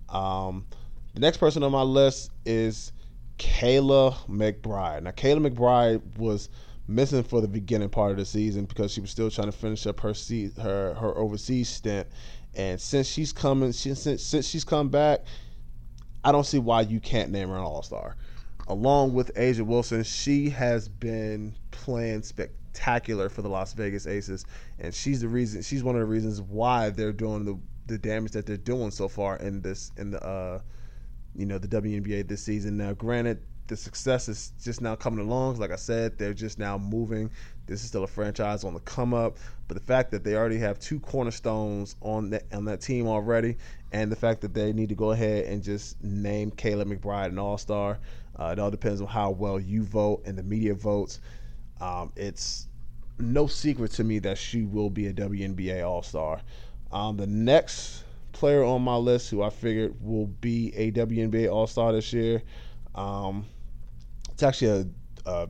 Um, 0.08 0.66
the 1.14 1.20
next 1.20 1.38
person 1.38 1.64
on 1.64 1.72
my 1.72 1.82
list 1.82 2.30
is 2.46 2.92
Kayla 3.38 4.14
McBride. 4.28 5.02
Now, 5.02 5.10
Kayla 5.10 5.50
McBride 5.50 6.00
was 6.16 6.48
missing 6.86 7.24
for 7.24 7.40
the 7.40 7.48
beginning 7.48 7.88
part 7.88 8.12
of 8.12 8.16
the 8.16 8.24
season 8.24 8.64
because 8.64 8.92
she 8.92 9.00
was 9.00 9.10
still 9.10 9.30
trying 9.30 9.50
to 9.50 9.56
finish 9.56 9.86
up 9.88 9.98
her 10.00 10.14
se- 10.14 10.52
her 10.62 10.94
her 10.94 11.18
overseas 11.18 11.68
stint, 11.68 12.06
and 12.54 12.80
since 12.80 13.08
she's 13.08 13.32
coming, 13.32 13.72
she, 13.72 13.94
since 13.96 14.22
since 14.22 14.46
she's 14.46 14.64
come 14.64 14.88
back, 14.88 15.24
I 16.22 16.30
don't 16.30 16.46
see 16.46 16.60
why 16.60 16.82
you 16.82 17.00
can't 17.00 17.32
name 17.32 17.48
her 17.48 17.56
an 17.56 17.62
All 17.62 17.82
Star 17.82 18.16
along 18.70 19.12
with 19.12 19.34
A'ja 19.34 19.62
Wilson, 19.62 20.04
she 20.04 20.48
has 20.50 20.88
been 20.88 21.54
playing 21.72 22.22
spectacular 22.22 23.28
for 23.28 23.42
the 23.42 23.48
Las 23.48 23.72
Vegas 23.72 24.06
Aces, 24.06 24.46
and 24.78 24.94
she's 24.94 25.20
the 25.20 25.28
reason. 25.28 25.60
She's 25.60 25.82
one 25.82 25.96
of 25.96 26.00
the 26.00 26.06
reasons 26.06 26.40
why 26.40 26.90
they're 26.90 27.12
doing 27.12 27.44
the 27.44 27.58
the 27.86 27.98
damage 27.98 28.30
that 28.32 28.46
they're 28.46 28.56
doing 28.56 28.92
so 28.92 29.08
far 29.08 29.36
in 29.38 29.60
this 29.60 29.90
in 29.96 30.12
the 30.12 30.24
uh, 30.24 30.60
you 31.34 31.46
know 31.46 31.58
the 31.58 31.66
WNBA 31.66 32.28
this 32.28 32.44
season. 32.44 32.76
Now, 32.76 32.92
granted, 32.92 33.42
the 33.66 33.76
success 33.76 34.28
is 34.28 34.52
just 34.62 34.80
now 34.80 34.94
coming 34.94 35.26
along. 35.26 35.56
Like 35.58 35.72
I 35.72 35.76
said, 35.76 36.16
they're 36.16 36.34
just 36.34 36.58
now 36.58 36.78
moving. 36.78 37.30
This 37.66 37.82
is 37.82 37.88
still 37.88 38.04
a 38.04 38.08
franchise 38.08 38.62
on 38.62 38.74
the 38.74 38.80
come 38.80 39.14
up, 39.14 39.36
but 39.68 39.74
the 39.74 39.84
fact 39.84 40.12
that 40.12 40.22
they 40.22 40.36
already 40.36 40.58
have 40.58 40.78
two 40.78 41.00
cornerstones 41.00 41.96
on 42.02 42.30
that 42.30 42.44
on 42.52 42.64
that 42.66 42.80
team 42.80 43.08
already, 43.08 43.56
and 43.92 44.12
the 44.12 44.16
fact 44.16 44.40
that 44.42 44.54
they 44.54 44.72
need 44.72 44.90
to 44.90 44.94
go 44.94 45.10
ahead 45.10 45.46
and 45.46 45.62
just 45.62 46.02
name 46.02 46.52
Kayla 46.52 46.84
McBride 46.84 47.26
an 47.26 47.38
All 47.38 47.58
Star, 47.58 47.98
uh, 48.40 48.52
it 48.52 48.58
all 48.58 48.70
depends 48.70 49.00
on 49.00 49.06
how 49.06 49.30
well 49.30 49.60
you 49.60 49.84
vote 49.84 50.22
and 50.24 50.36
the 50.36 50.42
media 50.42 50.74
votes. 50.74 51.20
Um, 51.80 52.10
it's 52.16 52.66
no 53.18 53.46
secret 53.46 53.92
to 53.92 54.04
me 54.04 54.18
that 54.20 54.38
she 54.38 54.64
will 54.64 54.88
be 54.88 55.08
a 55.08 55.12
WNBA 55.12 55.86
All 55.86 56.02
Star. 56.02 56.40
Um, 56.90 57.18
the 57.18 57.26
next 57.26 58.04
player 58.32 58.64
on 58.64 58.82
my 58.82 58.96
list 58.96 59.30
who 59.30 59.42
I 59.42 59.50
figured 59.50 59.94
will 60.00 60.26
be 60.26 60.74
a 60.74 60.90
WNBA 60.92 61.52
All 61.52 61.66
Star 61.66 61.92
this 61.92 62.12
year, 62.12 62.42
um, 62.94 63.44
it's 64.32 64.42
actually 64.42 64.88
a, 65.26 65.30
a 65.30 65.48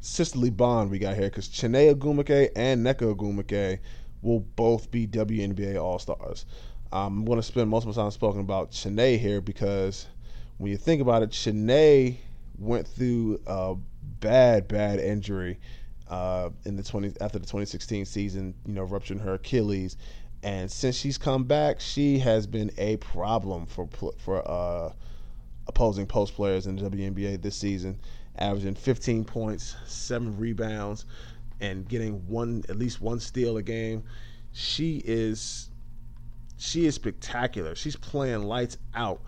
sisterly 0.00 0.50
bond 0.50 0.90
we 0.90 0.98
got 0.98 1.14
here 1.14 1.30
because 1.30 1.48
Chiney 1.48 1.94
Ogwumike 1.94 2.50
and 2.54 2.84
Nneka 2.84 3.14
Ogwumike 3.14 3.78
will 4.20 4.40
both 4.40 4.90
be 4.90 5.06
WNBA 5.06 5.82
All 5.82 5.98
Stars. 5.98 6.44
Um, 6.92 7.20
I'm 7.20 7.24
going 7.24 7.38
to 7.38 7.42
spend 7.42 7.70
most 7.70 7.86
of 7.86 7.96
my 7.96 8.02
time 8.02 8.10
speaking 8.10 8.40
about 8.40 8.70
Chiney 8.70 9.16
here 9.16 9.40
because 9.40 10.06
when 10.62 10.70
you 10.70 10.78
think 10.78 11.02
about 11.02 11.24
it, 11.24 11.32
Chiney 11.32 12.20
went 12.56 12.86
through 12.86 13.40
a 13.48 13.74
bad, 14.20 14.68
bad 14.68 15.00
injury 15.00 15.58
uh, 16.08 16.50
in 16.64 16.76
the 16.76 16.84
20 16.84 17.14
after 17.20 17.40
the 17.40 17.46
2016 17.46 18.04
season. 18.04 18.54
You 18.64 18.74
know, 18.74 18.84
rupturing 18.84 19.18
her 19.18 19.34
Achilles, 19.34 19.96
and 20.44 20.70
since 20.70 20.94
she's 20.94 21.18
come 21.18 21.42
back, 21.42 21.80
she 21.80 22.20
has 22.20 22.46
been 22.46 22.70
a 22.78 22.96
problem 22.98 23.66
for 23.66 23.88
for 24.18 24.48
uh, 24.48 24.92
opposing 25.66 26.06
post 26.06 26.34
players 26.34 26.68
in 26.68 26.76
the 26.76 26.88
WNBA 26.88 27.42
this 27.42 27.56
season, 27.56 27.98
averaging 28.38 28.76
15 28.76 29.24
points, 29.24 29.74
seven 29.88 30.38
rebounds, 30.38 31.06
and 31.60 31.88
getting 31.88 32.24
one 32.28 32.62
at 32.68 32.78
least 32.78 33.00
one 33.00 33.18
steal 33.18 33.56
a 33.56 33.62
game. 33.64 34.04
She 34.52 35.02
is 35.04 35.70
she 36.56 36.86
is 36.86 36.94
spectacular. 36.94 37.74
She's 37.74 37.96
playing 37.96 38.44
lights 38.44 38.78
out. 38.94 39.22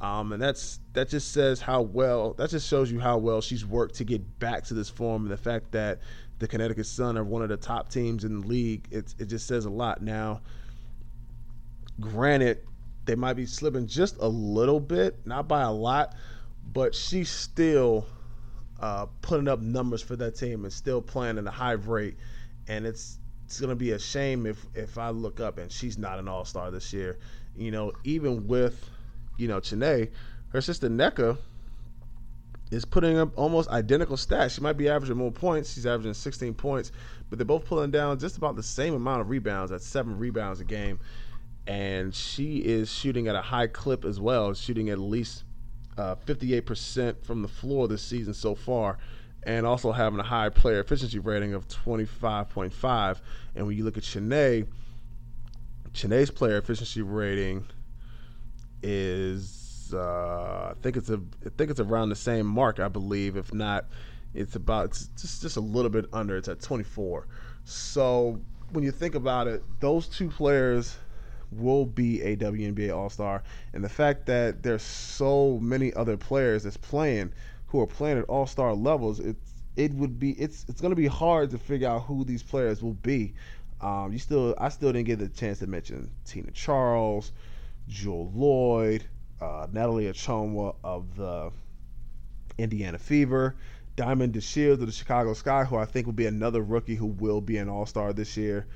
Um, 0.00 0.32
and 0.32 0.40
that's 0.40 0.78
that 0.92 1.08
just 1.08 1.32
says 1.32 1.60
how 1.60 1.82
well 1.82 2.34
that 2.34 2.50
just 2.50 2.68
shows 2.68 2.90
you 2.90 3.00
how 3.00 3.18
well 3.18 3.40
she's 3.40 3.66
worked 3.66 3.96
to 3.96 4.04
get 4.04 4.38
back 4.38 4.64
to 4.66 4.74
this 4.74 4.88
form 4.88 5.22
and 5.22 5.30
the 5.30 5.36
fact 5.36 5.72
that 5.72 5.98
the 6.38 6.46
Connecticut 6.46 6.86
Sun 6.86 7.18
are 7.18 7.24
one 7.24 7.42
of 7.42 7.48
the 7.48 7.56
top 7.56 7.90
teams 7.90 8.24
in 8.24 8.40
the 8.40 8.46
league. 8.46 8.86
It 8.90 9.12
it 9.18 9.24
just 9.26 9.46
says 9.46 9.64
a 9.64 9.70
lot. 9.70 10.00
Now, 10.00 10.40
granted, 12.00 12.60
they 13.06 13.16
might 13.16 13.34
be 13.34 13.46
slipping 13.46 13.86
just 13.88 14.16
a 14.20 14.28
little 14.28 14.78
bit, 14.78 15.26
not 15.26 15.48
by 15.48 15.62
a 15.62 15.72
lot, 15.72 16.14
but 16.72 16.94
she's 16.94 17.28
still 17.28 18.06
uh, 18.80 19.06
putting 19.20 19.48
up 19.48 19.60
numbers 19.60 20.02
for 20.02 20.14
that 20.14 20.36
team 20.36 20.64
and 20.64 20.72
still 20.72 21.02
playing 21.02 21.38
at 21.38 21.46
a 21.46 21.50
high 21.50 21.72
rate. 21.72 22.16
And 22.68 22.86
it's 22.86 23.18
it's 23.46 23.60
gonna 23.60 23.74
be 23.74 23.92
a 23.92 23.98
shame 23.98 24.46
if 24.46 24.64
if 24.74 24.96
I 24.96 25.10
look 25.10 25.40
up 25.40 25.58
and 25.58 25.72
she's 25.72 25.98
not 25.98 26.20
an 26.20 26.28
All 26.28 26.44
Star 26.44 26.70
this 26.70 26.92
year. 26.92 27.18
You 27.56 27.72
know, 27.72 27.92
even 28.04 28.46
with 28.46 28.88
you 29.38 29.48
know, 29.48 29.60
Chiney, 29.60 30.08
her 30.50 30.60
sister 30.60 30.88
Nneka 30.88 31.38
is 32.70 32.84
putting 32.84 33.16
up 33.16 33.30
almost 33.38 33.70
identical 33.70 34.16
stats. 34.16 34.54
She 34.54 34.60
might 34.60 34.76
be 34.76 34.88
averaging 34.88 35.16
more 35.16 35.32
points. 35.32 35.72
She's 35.72 35.86
averaging 35.86 36.14
16 36.14 36.54
points, 36.54 36.92
but 37.30 37.38
they're 37.38 37.46
both 37.46 37.64
pulling 37.64 37.90
down 37.90 38.18
just 38.18 38.36
about 38.36 38.56
the 38.56 38.62
same 38.62 38.94
amount 38.94 39.22
of 39.22 39.30
rebounds 39.30 39.72
at 39.72 39.80
seven 39.80 40.18
rebounds 40.18 40.60
a 40.60 40.64
game. 40.64 40.98
And 41.66 42.14
she 42.14 42.58
is 42.58 42.92
shooting 42.92 43.28
at 43.28 43.36
a 43.36 43.40
high 43.40 43.68
clip 43.68 44.04
as 44.04 44.20
well, 44.20 44.52
shooting 44.54 44.90
at 44.90 44.98
least 44.98 45.44
uh, 45.96 46.16
58% 46.26 47.24
from 47.24 47.42
the 47.42 47.48
floor 47.48 47.88
this 47.88 48.02
season 48.02 48.34
so 48.34 48.54
far, 48.54 48.98
and 49.44 49.66
also 49.66 49.92
having 49.92 50.18
a 50.20 50.24
high 50.24 50.48
player 50.48 50.80
efficiency 50.80 51.18
rating 51.18 51.54
of 51.54 51.68
25.5. 51.68 53.20
And 53.54 53.66
when 53.66 53.76
you 53.76 53.84
look 53.84 53.96
at 53.96 54.02
Chiney, 54.02 54.64
Chiney's 55.92 56.30
player 56.30 56.58
efficiency 56.58 57.02
rating 57.02 57.64
is 58.82 59.92
uh, 59.94 60.68
I 60.70 60.74
think 60.82 60.96
it's 60.96 61.10
a 61.10 61.20
I 61.44 61.50
think 61.56 61.70
it's 61.70 61.80
around 61.80 62.10
the 62.10 62.16
same 62.16 62.46
mark 62.46 62.80
I 62.80 62.88
believe. 62.88 63.36
If 63.36 63.52
not 63.52 63.86
it's 64.34 64.56
about 64.56 64.86
it's 64.86 65.06
just 65.20 65.42
just 65.42 65.56
a 65.56 65.60
little 65.60 65.90
bit 65.90 66.06
under. 66.12 66.36
It's 66.36 66.48
at 66.48 66.60
24 66.60 67.26
so 67.64 68.40
when 68.72 68.84
you 68.84 68.90
think 68.90 69.14
about 69.14 69.46
it 69.46 69.62
those 69.80 70.08
two 70.08 70.28
players 70.28 70.96
will 71.50 71.86
be 71.86 72.20
a 72.22 72.36
WNBA 72.36 72.94
All-Star. 72.94 73.42
And 73.72 73.82
the 73.82 73.88
fact 73.88 74.26
that 74.26 74.62
there's 74.62 74.82
so 74.82 75.58
many 75.60 75.92
other 75.94 76.16
players 76.16 76.64
that's 76.64 76.76
playing 76.76 77.32
who 77.68 77.80
are 77.80 77.86
playing 77.86 78.18
at 78.18 78.24
All-Star 78.24 78.74
levels 78.74 79.20
it's 79.20 79.52
it 79.76 79.94
would 79.94 80.18
be 80.18 80.32
it's 80.32 80.66
it's 80.68 80.80
going 80.80 80.90
to 80.90 80.96
be 80.96 81.06
hard 81.06 81.50
to 81.50 81.58
figure 81.58 81.88
out 81.88 82.00
who 82.02 82.24
these 82.24 82.42
players 82.42 82.82
will 82.82 82.94
be. 82.94 83.32
Um, 83.80 84.12
you 84.12 84.18
still 84.18 84.54
I 84.58 84.70
still 84.70 84.92
didn't 84.92 85.06
get 85.06 85.20
the 85.20 85.28
chance 85.28 85.60
to 85.60 85.68
mention 85.68 86.10
Tina 86.24 86.50
Charles 86.50 87.32
Jewell 87.88 88.30
Lloyd, 88.34 89.04
uh, 89.40 89.66
Natalie 89.72 90.04
Achonwa 90.04 90.74
of 90.84 91.16
the 91.16 91.50
Indiana 92.58 92.98
Fever, 92.98 93.56
Diamond 93.96 94.34
DeShields 94.34 94.74
of 94.74 94.86
the 94.86 94.92
Chicago 94.92 95.34
Sky, 95.34 95.64
who 95.64 95.76
I 95.76 95.84
think 95.84 96.06
will 96.06 96.12
be 96.12 96.26
another 96.26 96.62
rookie 96.62 96.94
who 96.94 97.06
will 97.06 97.40
be 97.40 97.56
an 97.56 97.68
All 97.68 97.86
Star 97.86 98.12
this 98.12 98.36
year. 98.36 98.66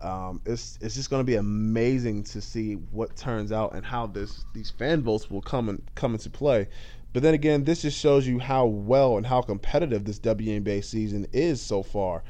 Um, 0.00 0.40
it's 0.46 0.78
it's 0.80 0.94
just 0.94 1.10
going 1.10 1.20
to 1.20 1.26
be 1.26 1.34
amazing 1.34 2.22
to 2.24 2.40
see 2.40 2.74
what 2.74 3.16
turns 3.16 3.50
out 3.50 3.74
and 3.74 3.84
how 3.84 4.06
this 4.06 4.44
these 4.54 4.70
fan 4.70 5.02
votes 5.02 5.28
will 5.28 5.42
come 5.42 5.68
and 5.68 5.82
come 5.96 6.12
into 6.12 6.30
play. 6.30 6.68
But 7.12 7.22
then 7.22 7.34
again, 7.34 7.64
this 7.64 7.82
just 7.82 7.98
shows 7.98 8.26
you 8.26 8.38
how 8.38 8.66
well 8.66 9.16
and 9.16 9.26
how 9.26 9.42
competitive 9.42 10.04
this 10.04 10.20
WNBA 10.20 10.84
season 10.84 11.26
is 11.32 11.60
so 11.60 11.82
far. 11.82 12.22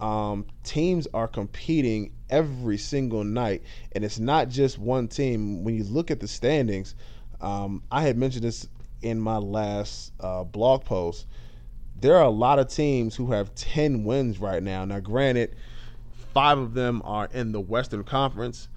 Um, 0.00 0.46
teams 0.64 1.06
are 1.12 1.28
competing 1.28 2.12
every 2.30 2.78
single 2.78 3.22
night, 3.22 3.62
and 3.92 4.02
it's 4.04 4.18
not 4.18 4.48
just 4.48 4.78
one 4.78 5.08
team. 5.08 5.62
When 5.62 5.74
you 5.74 5.84
look 5.84 6.10
at 6.10 6.20
the 6.20 6.28
standings, 6.28 6.94
um, 7.40 7.82
I 7.90 8.02
had 8.02 8.16
mentioned 8.16 8.44
this 8.44 8.66
in 9.02 9.20
my 9.20 9.36
last 9.36 10.12
uh, 10.20 10.44
blog 10.44 10.84
post. 10.84 11.26
There 12.00 12.16
are 12.16 12.24
a 12.24 12.30
lot 12.30 12.58
of 12.58 12.68
teams 12.68 13.14
who 13.14 13.30
have 13.32 13.54
10 13.54 14.04
wins 14.04 14.38
right 14.38 14.62
now. 14.62 14.86
Now, 14.86 15.00
granted, 15.00 15.54
five 16.32 16.58
of 16.58 16.72
them 16.72 17.02
are 17.04 17.28
in 17.34 17.52
the 17.52 17.60
Western 17.60 18.04
Conference, 18.04 18.68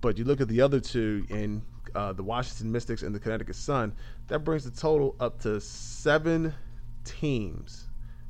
but 0.00 0.18
you 0.18 0.24
look 0.24 0.40
at 0.40 0.48
the 0.48 0.60
other 0.60 0.80
two 0.80 1.24
in 1.30 1.62
uh, 1.94 2.12
the 2.12 2.22
Washington 2.22 2.72
Mystics 2.72 3.02
and 3.02 3.14
the 3.14 3.20
Connecticut 3.20 3.54
Sun, 3.54 3.94
that 4.26 4.40
brings 4.40 4.64
the 4.64 4.70
total 4.70 5.14
up 5.20 5.40
to 5.42 5.60
seven 5.60 6.52
teams 7.04 7.86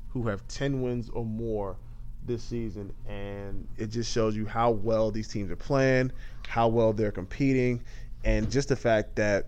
who 0.08 0.28
have 0.28 0.46
10 0.48 0.82
wins 0.82 1.08
or 1.08 1.24
more 1.24 1.76
this 2.26 2.42
season, 2.42 2.92
and 3.08 3.66
it 3.76 3.88
just 3.88 4.10
shows 4.12 4.36
you 4.36 4.46
how 4.46 4.70
well 4.70 5.10
these 5.10 5.28
teams 5.28 5.50
are 5.50 5.56
playing, 5.56 6.10
how 6.48 6.68
well 6.68 6.92
they're 6.92 7.12
competing, 7.12 7.82
and 8.24 8.50
just 8.50 8.68
the 8.68 8.76
fact 8.76 9.16
that 9.16 9.46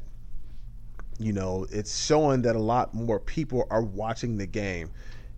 you 1.18 1.32
know 1.32 1.66
it's 1.70 2.04
showing 2.04 2.42
that 2.42 2.56
a 2.56 2.60
lot 2.60 2.94
more 2.94 3.18
people 3.18 3.66
are 3.70 3.82
watching 3.82 4.36
the 4.36 4.46
game. 4.46 4.90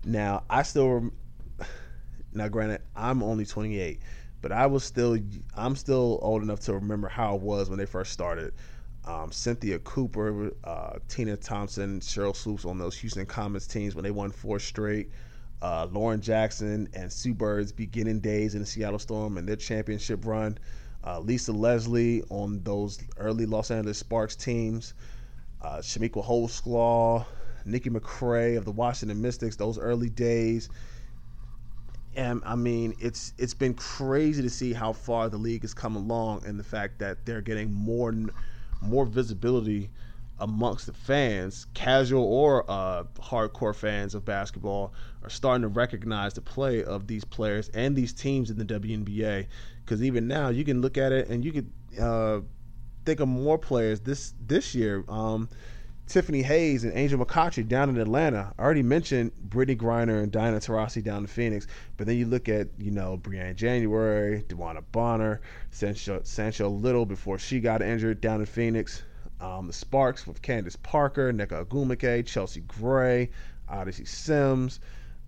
Now, 0.05 0.45
I 0.51 0.63
still 0.63 1.11
now, 2.33 2.49
granted, 2.49 2.83
I'm 2.97 3.23
only 3.23 3.47
28, 3.47 4.01
but 4.41 4.53
I 4.53 4.67
was 4.67 4.85
still 4.85 5.19
I'm 5.57 5.77
still 5.77 6.19
old 6.23 6.43
enough 6.43 6.61
to 6.61 6.75
remember 6.75 7.09
how 7.09 7.37
it 7.37 7.43
was 7.43 7.69
when 7.69 7.79
they 7.79 7.87
first 7.87 8.13
started. 8.13 8.53
Um, 9.05 9.33
Cynthia 9.33 9.79
Cooper, 9.79 10.51
uh, 10.65 10.99
Tina 11.09 11.37
Thompson, 11.37 11.99
Cheryl 12.01 12.37
Swoopes 12.37 12.67
on 12.67 12.77
those 12.77 12.95
Houston 12.99 13.25
Comets 13.25 13.67
teams 13.67 13.95
when 13.95 14.05
they 14.05 14.11
won 14.11 14.31
four 14.31 14.59
straight 14.59 15.11
uh, 15.63 15.87
Lauren 15.91 16.21
Jackson 16.21 16.89
and 16.95 17.13
Sue 17.13 17.35
Bird's 17.35 17.73
beginning 17.73 18.21
days 18.21 18.55
in 18.55 18.61
the 18.61 18.67
Seattle 18.67 18.99
Storm 18.99 19.39
and 19.39 19.49
their 19.49 19.57
championship 19.57 20.25
run. 20.25 20.59
Uh, 21.05 21.21
Lisa 21.21 21.53
Leslie 21.53 22.23
on 22.31 22.63
those 22.63 22.99
early 23.17 23.47
Los 23.47 23.71
Angeles 23.71 23.99
Sparks 23.99 24.37
teams. 24.37 24.95
Uh, 25.63 25.79
Chamique 25.79 26.23
Holdsclaw, 26.23 27.25
Nikki 27.65 27.91
McCray 27.91 28.57
of 28.57 28.65
the 28.65 28.71
Washington 28.71 29.21
Mystics, 29.21 29.57
those 29.57 29.79
early 29.79 30.09
days. 30.09 30.69
And 32.15 32.43
I 32.45 32.55
mean, 32.55 32.95
it's 32.99 33.33
it's 33.39 33.55
been 33.55 33.75
crazy 33.75 34.43
to 34.43 34.51
see 34.51 34.73
how 34.73 34.93
far 34.93 35.29
the 35.29 35.37
league 35.37 35.63
has 35.63 35.75
come 35.75 35.97
along, 35.97 36.45
and 36.47 36.59
the 36.59 36.65
fact 36.65 36.99
that 37.01 37.25
they're 37.27 37.43
getting 37.43 37.73
more 37.73 38.15
more 38.81 39.05
visibility 39.05 39.91
amongst 40.41 40.87
the 40.87 40.93
fans, 40.93 41.67
casual 41.75 42.25
or 42.25 42.65
uh, 42.71 43.05
hardcore 43.21 43.75
fans 43.75 44.15
of 44.15 44.25
basketball, 44.25 44.93
are 45.23 45.31
starting 45.31 45.63
to 45.63 45.69
recognize 45.69 46.35
the 46.35 46.41
play 46.41 46.85
of 46.85 47.07
these 47.07 47.25
players 47.25 47.69
and 47.71 47.97
these 47.97 48.13
teams 48.13 48.51
in 48.51 48.59
the 48.59 48.65
WNBA. 48.65 49.47
Because 49.85 50.03
even 50.03 50.29
now, 50.29 50.49
you 50.49 50.65
can 50.65 50.81
look 50.81 50.99
at 50.99 51.13
it 51.13 51.29
and 51.29 51.45
you 51.45 51.53
could 51.53 51.71
uh, 52.01 52.41
think 53.05 53.21
of 53.21 53.29
more 53.29 53.59
players 53.59 54.01
this 54.01 54.35
this 54.47 54.75
year. 54.75 55.05
Um, 55.09 55.49
Tiffany 56.09 56.41
Hayes 56.41 56.85
and 56.85 56.97
Angel 56.97 57.23
McCoughtry 57.23 57.69
down 57.69 57.91
in 57.91 57.99
Atlanta. 57.99 58.55
I 58.59 58.63
already 58.63 58.83
mentioned 58.83 59.33
Brittney 59.47 59.77
Griner 59.77 60.23
and 60.23 60.33
Diana 60.33 60.57
Taurasi 60.57 61.05
down 61.05 61.19
in 61.19 61.27
Phoenix, 61.27 61.67
but 61.99 62.07
then 62.07 62.17
you 62.17 62.25
look 62.25 62.49
at, 62.49 62.69
you 62.79 62.91
know, 62.91 63.19
Briann 63.19 63.55
January, 63.57 64.43
DeWanna 64.49 64.83
Bonner, 64.91 65.43
Sancho, 65.71 66.21
Sancho 66.25 66.71
Lyttle 66.71 67.05
before 67.05 67.39
she 67.39 67.61
got 67.61 67.83
injured 67.83 68.23
down 68.23 68.41
in 68.41 68.47
Phoenix. 68.47 69.03
Um, 69.41 69.67
the 69.67 69.73
Sparks 69.73 70.27
with 70.27 70.43
Candace 70.43 70.77
Parker, 70.77 71.33
Nneka 71.33 71.65
Ogwumike, 71.65 72.27
Chelsea 72.27 72.61
Gray, 72.63 73.31
Odyssey 73.69 74.05
Sims. 74.05 74.81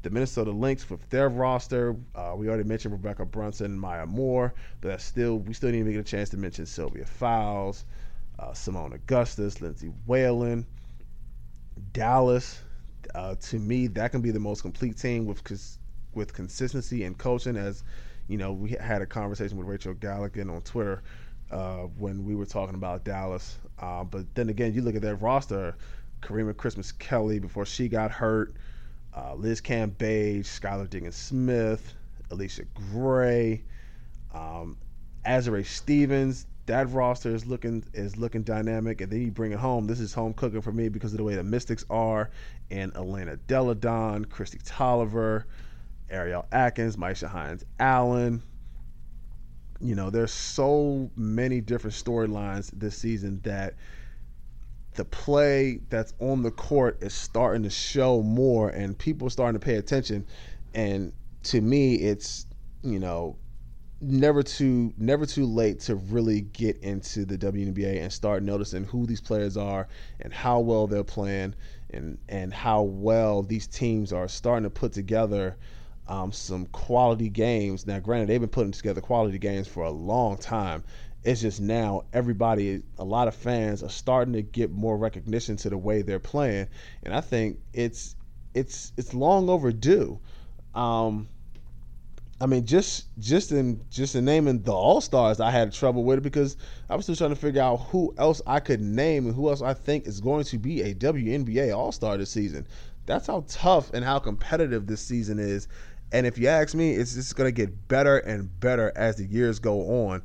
The 0.03 0.09
Minnesota 0.09 0.51
Lynx 0.51 0.89
with 0.89 1.07
their 1.11 1.29
roster. 1.29 1.95
Uh, 2.15 2.33
we 2.35 2.49
already 2.49 2.65
mentioned 2.65 2.99
Rebekkah 2.99 3.31
Brunson, 3.31 3.79
Maya 3.79 4.07
Moore, 4.07 4.55
but 4.81 4.89
that's 4.89 5.05
still 5.05 5.41
we 5.41 5.53
still 5.53 5.69
didn't 5.69 5.81
even 5.81 5.93
get 5.93 6.01
a 6.01 6.11
chance 6.11 6.31
to 6.31 6.39
mention 6.39 6.65
Sylvia 6.65 7.05
Fowles, 7.05 7.85
uh, 8.39 8.53
Seimone 8.53 8.95
Augustus, 8.95 9.61
Lindsay 9.61 9.93
Whalen, 10.07 10.67
Dallas. 11.93 12.63
Uh, 13.15 13.35
to 13.35 13.59
me, 13.59 13.89
that 13.89 14.11
can 14.11 14.23
be 14.23 14.31
the 14.31 14.41
most 14.41 14.63
complete 14.63 14.97
team 14.97 15.27
with 15.27 15.43
with 16.15 16.33
consistency 16.33 17.05
and 17.05 17.19
coaching. 17.19 17.59
As 17.59 17.85
you 18.27 18.39
know, 18.39 18.53
we 18.53 18.71
had 18.71 19.03
a 19.03 19.07
conversation 19.07 19.59
with 19.59 19.67
Rachel 19.67 19.93
Galligan 19.93 20.51
on 20.51 20.63
Twitter 20.63 21.03
uh, 21.51 21.85
when 21.99 22.25
we 22.25 22.35
were 22.35 22.47
talking 22.47 22.75
about 22.75 23.05
Dallas. 23.05 23.59
Uh, 23.79 24.05
but 24.05 24.33
then 24.35 24.49
again, 24.49 24.75
you 24.75 24.83
look 24.83 24.95
at 24.95 25.03
their 25.03 25.17
roster: 25.17 25.77
Karima 26.23 26.57
Christmas 26.57 26.93
Kelly 26.93 27.39
before 27.39 27.67
she 27.67 27.89
got 27.89 28.11
hurt, 28.11 28.55
uh, 29.17 29.35
Liz 29.35 29.61
Cambage, 29.61 30.45
Skylar 30.45 30.89
Diggins 30.89 31.17
Smith, 31.17 31.95
Allisha 32.31 32.67
Gray, 32.93 33.63
um, 34.35 34.77
Stevens. 35.65 36.47
That 36.67 36.89
roster 36.91 37.35
is 37.35 37.47
looking 37.47 37.85
is 37.95 38.17
looking 38.17 38.43
dynamic, 38.43 39.01
and 39.01 39.11
then 39.11 39.23
you 39.23 39.33
bring 39.33 39.51
it 39.51 39.59
home. 39.59 39.87
This 39.87 39.99
is 39.99 40.13
home 40.15 40.35
cooking 40.35 40.61
for 40.61 40.71
me 40.71 40.89
because 40.89 41.13
of 41.13 41.19
the 41.19 41.25
way 41.25 41.35
the 41.35 41.43
Mystics 41.43 41.85
are, 41.91 42.31
and 42.71 42.95
Elena 42.95 43.39
Deladon, 43.49 44.27
Kristi 44.27 44.63
Toliver, 44.63 45.45
Ariel 46.11 46.47
Atkins, 46.53 46.97
Myisha 46.97 47.27
Hines 47.27 47.65
Allen, 47.81 48.43
you 49.81 49.95
know, 49.95 50.11
there's 50.11 50.33
so 50.33 51.11
many 51.17 51.61
different 51.61 51.95
storylines 51.95 52.71
this 52.73 52.97
season 52.97 53.41
that 53.45 53.75
the 54.95 55.05
play 55.05 55.81
that's 55.89 56.13
on 56.19 56.43
the 56.43 56.51
court 56.51 57.03
is 57.03 57.15
starting 57.15 57.63
to 57.63 57.71
show 57.71 58.23
more 58.23 58.71
and 58.71 58.99
people 58.99 59.27
are 59.27 59.31
starting 59.31 59.59
to 59.59 59.65
pay 59.65 59.77
attention. 59.77 60.27
And 60.75 61.13
to 61.45 61.61
me, 61.61 61.95
it's, 61.95 62.47
you 62.83 62.99
know, 62.99 63.37
never 64.03 64.43
too 64.43 64.95
never 64.97 65.27
too 65.27 65.45
late 65.45 65.79
to 65.79 65.95
really 65.95 66.41
get 66.41 66.79
into 66.79 67.25
the 67.27 67.37
WNBA 67.37 68.01
and 68.03 68.11
start 68.11 68.43
noticing 68.43 68.85
who 68.85 69.07
these 69.07 69.21
players 69.21 69.57
are 69.59 69.89
and 70.21 70.33
how 70.33 70.59
well 70.59 70.87
they're 70.87 71.05
playing 71.05 71.55
and 71.91 72.17
and 72.29 72.53
how 72.53 72.83
well 72.83 73.43
these 73.43 73.67
teams 73.67 74.13
are 74.13 74.27
starting 74.27 74.65
to 74.65 74.71
put 74.71 74.93
together 74.93 75.57
um, 76.09 76.33
some 76.33 76.67
quality 76.67 77.29
games. 77.29 77.87
Now, 77.87 77.99
granted, 78.01 78.29
they've 78.29 78.41
been 78.41 78.49
putting 78.49 78.73
together 78.73 79.01
quality 79.01 79.39
games 79.39 79.69
for 79.69 79.85
a 79.85 79.91
long 79.91 80.37
time. 80.37 80.85
It's 81.23 81.41
just 81.43 81.61
now 81.61 82.05
everybody, 82.13 82.83
a 82.99 83.05
lot 83.05 83.29
of 83.29 83.35
fans 83.35 83.83
are 83.83 83.91
starting 83.91 84.33
to 84.35 84.43
get 84.43 84.71
more 84.71 84.97
recognition 84.97 85.57
to 85.59 85.71
the 85.71 85.77
way 85.77 86.03
they're 86.03 86.19
playing, 86.19 86.69
and 87.03 87.15
I 87.15 87.21
think 87.21 87.59
it's 87.75 88.17
it's 88.55 88.93
it's 88.97 89.13
long 89.13 89.49
overdue. 89.51 90.19
Um, 90.75 91.29
I 92.43 92.47
mean, 92.47 92.65
just 92.65 93.07
just 93.19 93.53
in 93.53 93.83
just 93.91 94.15
in 94.15 94.25
naming 94.25 94.63
the 94.63 94.73
All 94.73 95.03
Stars, 95.03 95.41
I 95.41 95.51
had 95.51 95.73
trouble 95.75 96.05
with 96.05 96.19
it 96.19 96.23
because 96.23 96.57
I 96.89 96.97
was 96.97 97.05
still 97.05 97.17
trying 97.17 97.31
to 97.31 97.37
figure 97.37 97.61
out 97.61 97.77
who 97.91 98.15
else 98.17 98.41
I 98.47 98.61
could 98.61 98.81
name 98.81 99.27
and 99.27 99.35
who 99.35 99.51
else 99.51 99.61
I 99.61 99.75
think 99.75 100.07
is 100.07 100.21
going 100.21 100.45
to 100.45 100.59
be 100.59 100.81
a 100.81 100.95
WNBA 100.95 101.77
All 101.77 101.93
Star 101.93 102.17
this 102.17 102.31
season. 102.31 102.67
That's 103.05 103.27
how 103.27 103.45
tough 103.47 103.93
and 103.93 104.05
how 104.05 104.21
competitive 104.21 104.87
this 104.87 105.03
season 105.03 105.39
is 105.39 105.69
and 106.13 106.27
if 106.27 106.39
you 106.39 106.49
ask 106.49 106.75
me, 106.75 106.93
it's 106.93 107.15
just 107.15 107.37
going 107.37 107.49
to 107.49 107.53
get 107.53 107.89
better 107.89 108.19
and 108.19 108.59
better 108.61 108.93
as 108.97 109.17
the 109.17 109.25
years 109.25 109.59
go 109.59 110.09
on. 110.09 110.23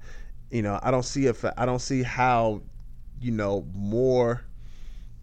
You 0.50 0.62
know, 0.62 0.80
I 0.82 0.91
don't 0.91 1.04
see 1.04 1.28
if 1.28 1.45
I 1.58 1.65
don't 1.65 1.80
see 1.80 2.02
how, 2.02 2.62
you 3.19 3.32
know, 3.32 3.67
more 3.74 4.45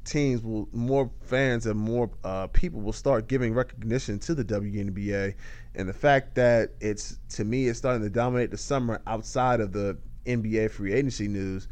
teams 0.04 0.42
will, 0.42 0.68
more 0.72 1.10
fans 1.22 1.66
and 1.66 1.78
more 1.78 2.10
uh, 2.24 2.48
people 2.48 2.80
will 2.80 2.92
start 2.92 3.28
giving 3.28 3.54
recognition 3.54 4.18
to 4.20 4.34
the 4.34 4.44
WNBA, 4.44 5.34
and 5.74 5.88
the 5.88 5.92
fact 5.92 6.34
that 6.36 6.70
it's 6.80 7.18
to 7.30 7.44
me 7.44 7.66
it's 7.68 7.78
starting 7.78 8.02
to 8.02 8.10
dominate 8.10 8.50
the 8.50 8.58
summer 8.58 9.00
outside 9.06 9.60
of 9.60 9.72
the 9.72 9.96
NBA 10.26 10.70
free 10.70 10.92
agency 10.92 11.28
news. 11.28 11.66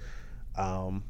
Um, 0.56 1.04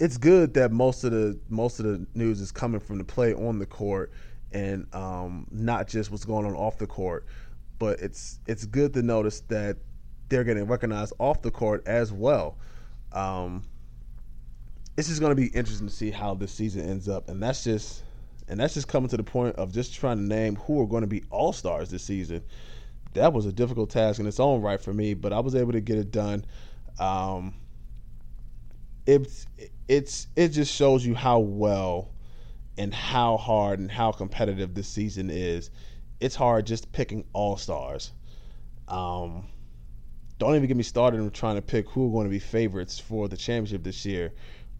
it's 0.00 0.16
good 0.16 0.54
that 0.54 0.70
most 0.70 1.02
of 1.04 1.12
the 1.12 1.38
most 1.48 1.80
of 1.80 1.86
the 1.86 2.06
news 2.14 2.40
is 2.40 2.52
coming 2.52 2.80
from 2.80 2.98
the 2.98 3.04
play 3.04 3.32
on 3.32 3.58
the 3.58 3.66
court 3.66 4.12
and 4.52 4.86
um, 4.94 5.46
not 5.50 5.88
just 5.88 6.10
what's 6.10 6.24
going 6.24 6.46
on 6.46 6.54
off 6.54 6.78
the 6.78 6.86
court. 6.86 7.26
But 7.78 8.00
it's 8.00 8.40
it's 8.46 8.64
good 8.64 8.92
to 8.94 9.02
notice 9.02 9.40
that 9.48 9.76
they're 10.28 10.44
getting 10.44 10.66
recognized 10.66 11.12
off 11.18 11.42
the 11.42 11.50
court 11.50 11.86
as 11.86 12.12
well. 12.12 12.58
Um, 13.12 13.64
just 14.96 15.20
going 15.20 15.30
to 15.30 15.40
be 15.40 15.46
interesting 15.48 15.86
to 15.86 15.92
see 15.92 16.10
how 16.10 16.34
this 16.34 16.52
season 16.52 16.88
ends 16.88 17.08
up, 17.08 17.28
and 17.28 17.42
that's 17.42 17.64
just 17.64 18.02
and 18.48 18.58
that's 18.58 18.74
just 18.74 18.88
coming 18.88 19.08
to 19.10 19.16
the 19.16 19.22
point 19.22 19.56
of 19.56 19.72
just 19.72 19.94
trying 19.94 20.16
to 20.16 20.22
name 20.22 20.56
who 20.56 20.80
are 20.82 20.86
going 20.86 21.02
to 21.02 21.06
be 21.08 21.22
all 21.30 21.52
stars 21.52 21.90
this 21.90 22.02
season. 22.02 22.42
That 23.14 23.32
was 23.32 23.46
a 23.46 23.52
difficult 23.52 23.90
task 23.90 24.20
in 24.20 24.26
its 24.26 24.40
own 24.40 24.60
right 24.62 24.80
for 24.80 24.92
me, 24.92 25.14
but 25.14 25.32
I 25.32 25.40
was 25.40 25.54
able 25.54 25.72
to 25.72 25.80
get 25.80 25.98
it 25.98 26.10
done. 26.10 26.44
Um, 26.98 27.54
it's 29.06 29.46
it's 29.88 30.28
it 30.36 30.48
just 30.48 30.74
shows 30.74 31.06
you 31.06 31.14
how 31.14 31.38
well 31.38 32.10
and 32.78 32.94
how 32.94 33.36
hard 33.36 33.80
and 33.80 33.90
how 33.90 34.12
competitive 34.12 34.72
this 34.72 34.88
season 34.88 35.28
is, 35.30 35.70
it's 36.20 36.36
hard 36.36 36.66
just 36.66 36.90
picking 36.92 37.24
all 37.32 37.56
stars. 37.56 38.12
Um, 38.86 39.48
don't 40.38 40.54
even 40.54 40.68
get 40.68 40.76
me 40.76 40.84
started 40.84 41.20
on 41.20 41.30
trying 41.30 41.56
to 41.56 41.62
pick 41.62 41.88
who 41.90 42.08
are 42.08 42.12
going 42.12 42.24
to 42.24 42.30
be 42.30 42.38
favorites 42.38 42.98
for 42.98 43.28
the 43.28 43.36
championship 43.36 43.82
this 43.82 44.06
year. 44.06 44.32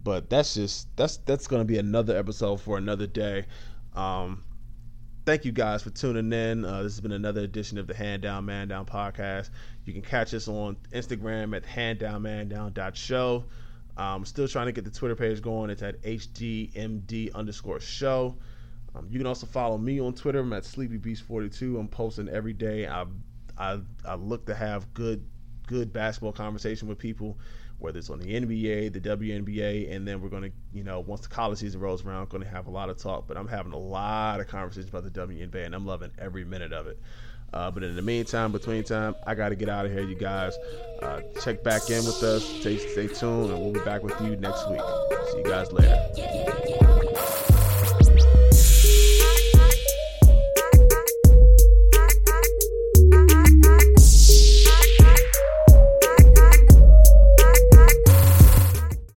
But 0.03 0.31
that's 0.31 0.55
just 0.55 0.97
that's 0.97 1.17
that's 1.19 1.49
going 1.49 1.61
to 1.61 1.65
be 1.65 1.79
another 1.79 2.17
episode 2.17 2.61
for 2.61 2.79
another 2.79 3.09
day. 3.09 3.47
Um, 3.95 4.45
thank 5.27 5.45
you 5.45 5.53
guys 5.53 5.83
for 5.83 5.91
tuning 5.91 6.33
in. 6.33 6.65
Uh, 6.65 6.85
this 6.85 6.93
has 6.93 7.01
been 7.01 7.13
another 7.13 7.43
edition 7.43 7.79
of 7.79 7.89
the 7.89 7.95
Hand 7.95 8.23
Down 8.23 8.45
Man 8.45 8.69
Down 8.69 8.87
podcast. 8.87 9.51
You 9.85 9.93
can 9.93 10.03
catch 10.03 10.33
us 10.33 10.47
on 10.47 10.77
Instagram 10.93 11.57
at 11.57 11.65
handdownmandown.show. 11.65 13.45
Um, 13.99 14.25
still 14.25 14.47
trying 14.47 14.67
to 14.67 14.73
get 14.73 14.85
the 14.85 14.91
Twitter 14.91 15.17
page 15.17 15.43
going. 15.43 15.71
It's 15.71 15.83
at 15.83 16.01
HDMD 16.03 17.35
underscore 17.35 17.81
show. 17.81 18.37
Um, 18.95 19.09
you 19.11 19.19
can 19.19 19.27
also 19.27 19.47
follow 19.47 19.77
me 19.77 20.01
on 20.01 20.15
Twitter. 20.15 20.39
I'm 20.39 20.53
at 20.53 20.63
SleepyBeast42. 20.63 21.79
I'm 21.79 21.89
posting 21.89 22.29
every 22.29 22.53
day. 22.53 22.87
I, 22.87 23.07
I 23.59 23.81
I 24.05 24.15
look 24.15 24.47
to 24.47 24.55
have 24.55 24.95
good 24.95 25.27
good 25.67 25.93
basketball 25.93 26.33
conversation 26.33 26.89
with 26.89 26.99
people, 26.99 27.39
whether 27.79 27.99
it's 27.99 28.09
on 28.09 28.21
the 28.21 28.27
NBA, 28.27 28.93
the 28.93 29.01
WNBA, 29.01 29.95
and 29.95 30.07
then 30.07 30.21
we're 30.23 30.29
gonna, 30.29 30.51
you 30.73 30.85
know, 30.85 31.01
once 31.01 31.23
the 31.23 31.29
college 31.29 31.59
season 31.59 31.81
rolls 31.81 32.05
around, 32.05 32.29
going 32.29 32.43
to 32.43 32.49
have 32.49 32.69
a 32.69 32.71
lot 32.71 32.89
of 32.91 32.99
talk. 32.99 33.27
But 33.27 33.37
I'm 33.37 33.49
having 33.49 33.73
a 33.73 33.79
lot 33.79 34.39
of 34.41 34.47
conversations 34.47 34.89
about 34.89 35.05
the 35.05 35.11
WNBA, 35.11 35.67
and 35.67 35.75
I'm 35.75 35.87
loving 35.87 36.13
every 36.19 36.45
minute 36.45 36.73
of 36.73 36.87
it. 36.87 37.01
Uh, 37.53 37.71
but 37.71 37.83
in 37.83 37.97
the 37.97 38.03
meantime, 38.03 38.53
between 38.53 38.85
time, 38.85 39.15
I 39.27 39.35
got 39.35 39.49
to 39.51 39.57
get 39.57 39.69
out 39.69 39.87
of 39.87 39.93
here, 39.93 40.03
you 40.03 40.15
guys. 40.17 40.55
Uh, 41.03 41.21
check 41.43 41.63
back 41.63 41.89
in 41.91 42.05
with 42.05 42.23
us. 42.23 42.45
Stay, 42.45 42.77
stay 42.77 43.07
tuned, 43.07 43.51
and 43.51 43.61
we'll 43.61 43.73
be 43.73 43.81
back 43.81 44.03
with 44.03 44.21
you 44.21 44.37
next 44.37 44.69
week. 44.69 44.81
See 45.31 45.39
you 45.39 45.45
guys 45.45 45.73
later. 45.73 47.35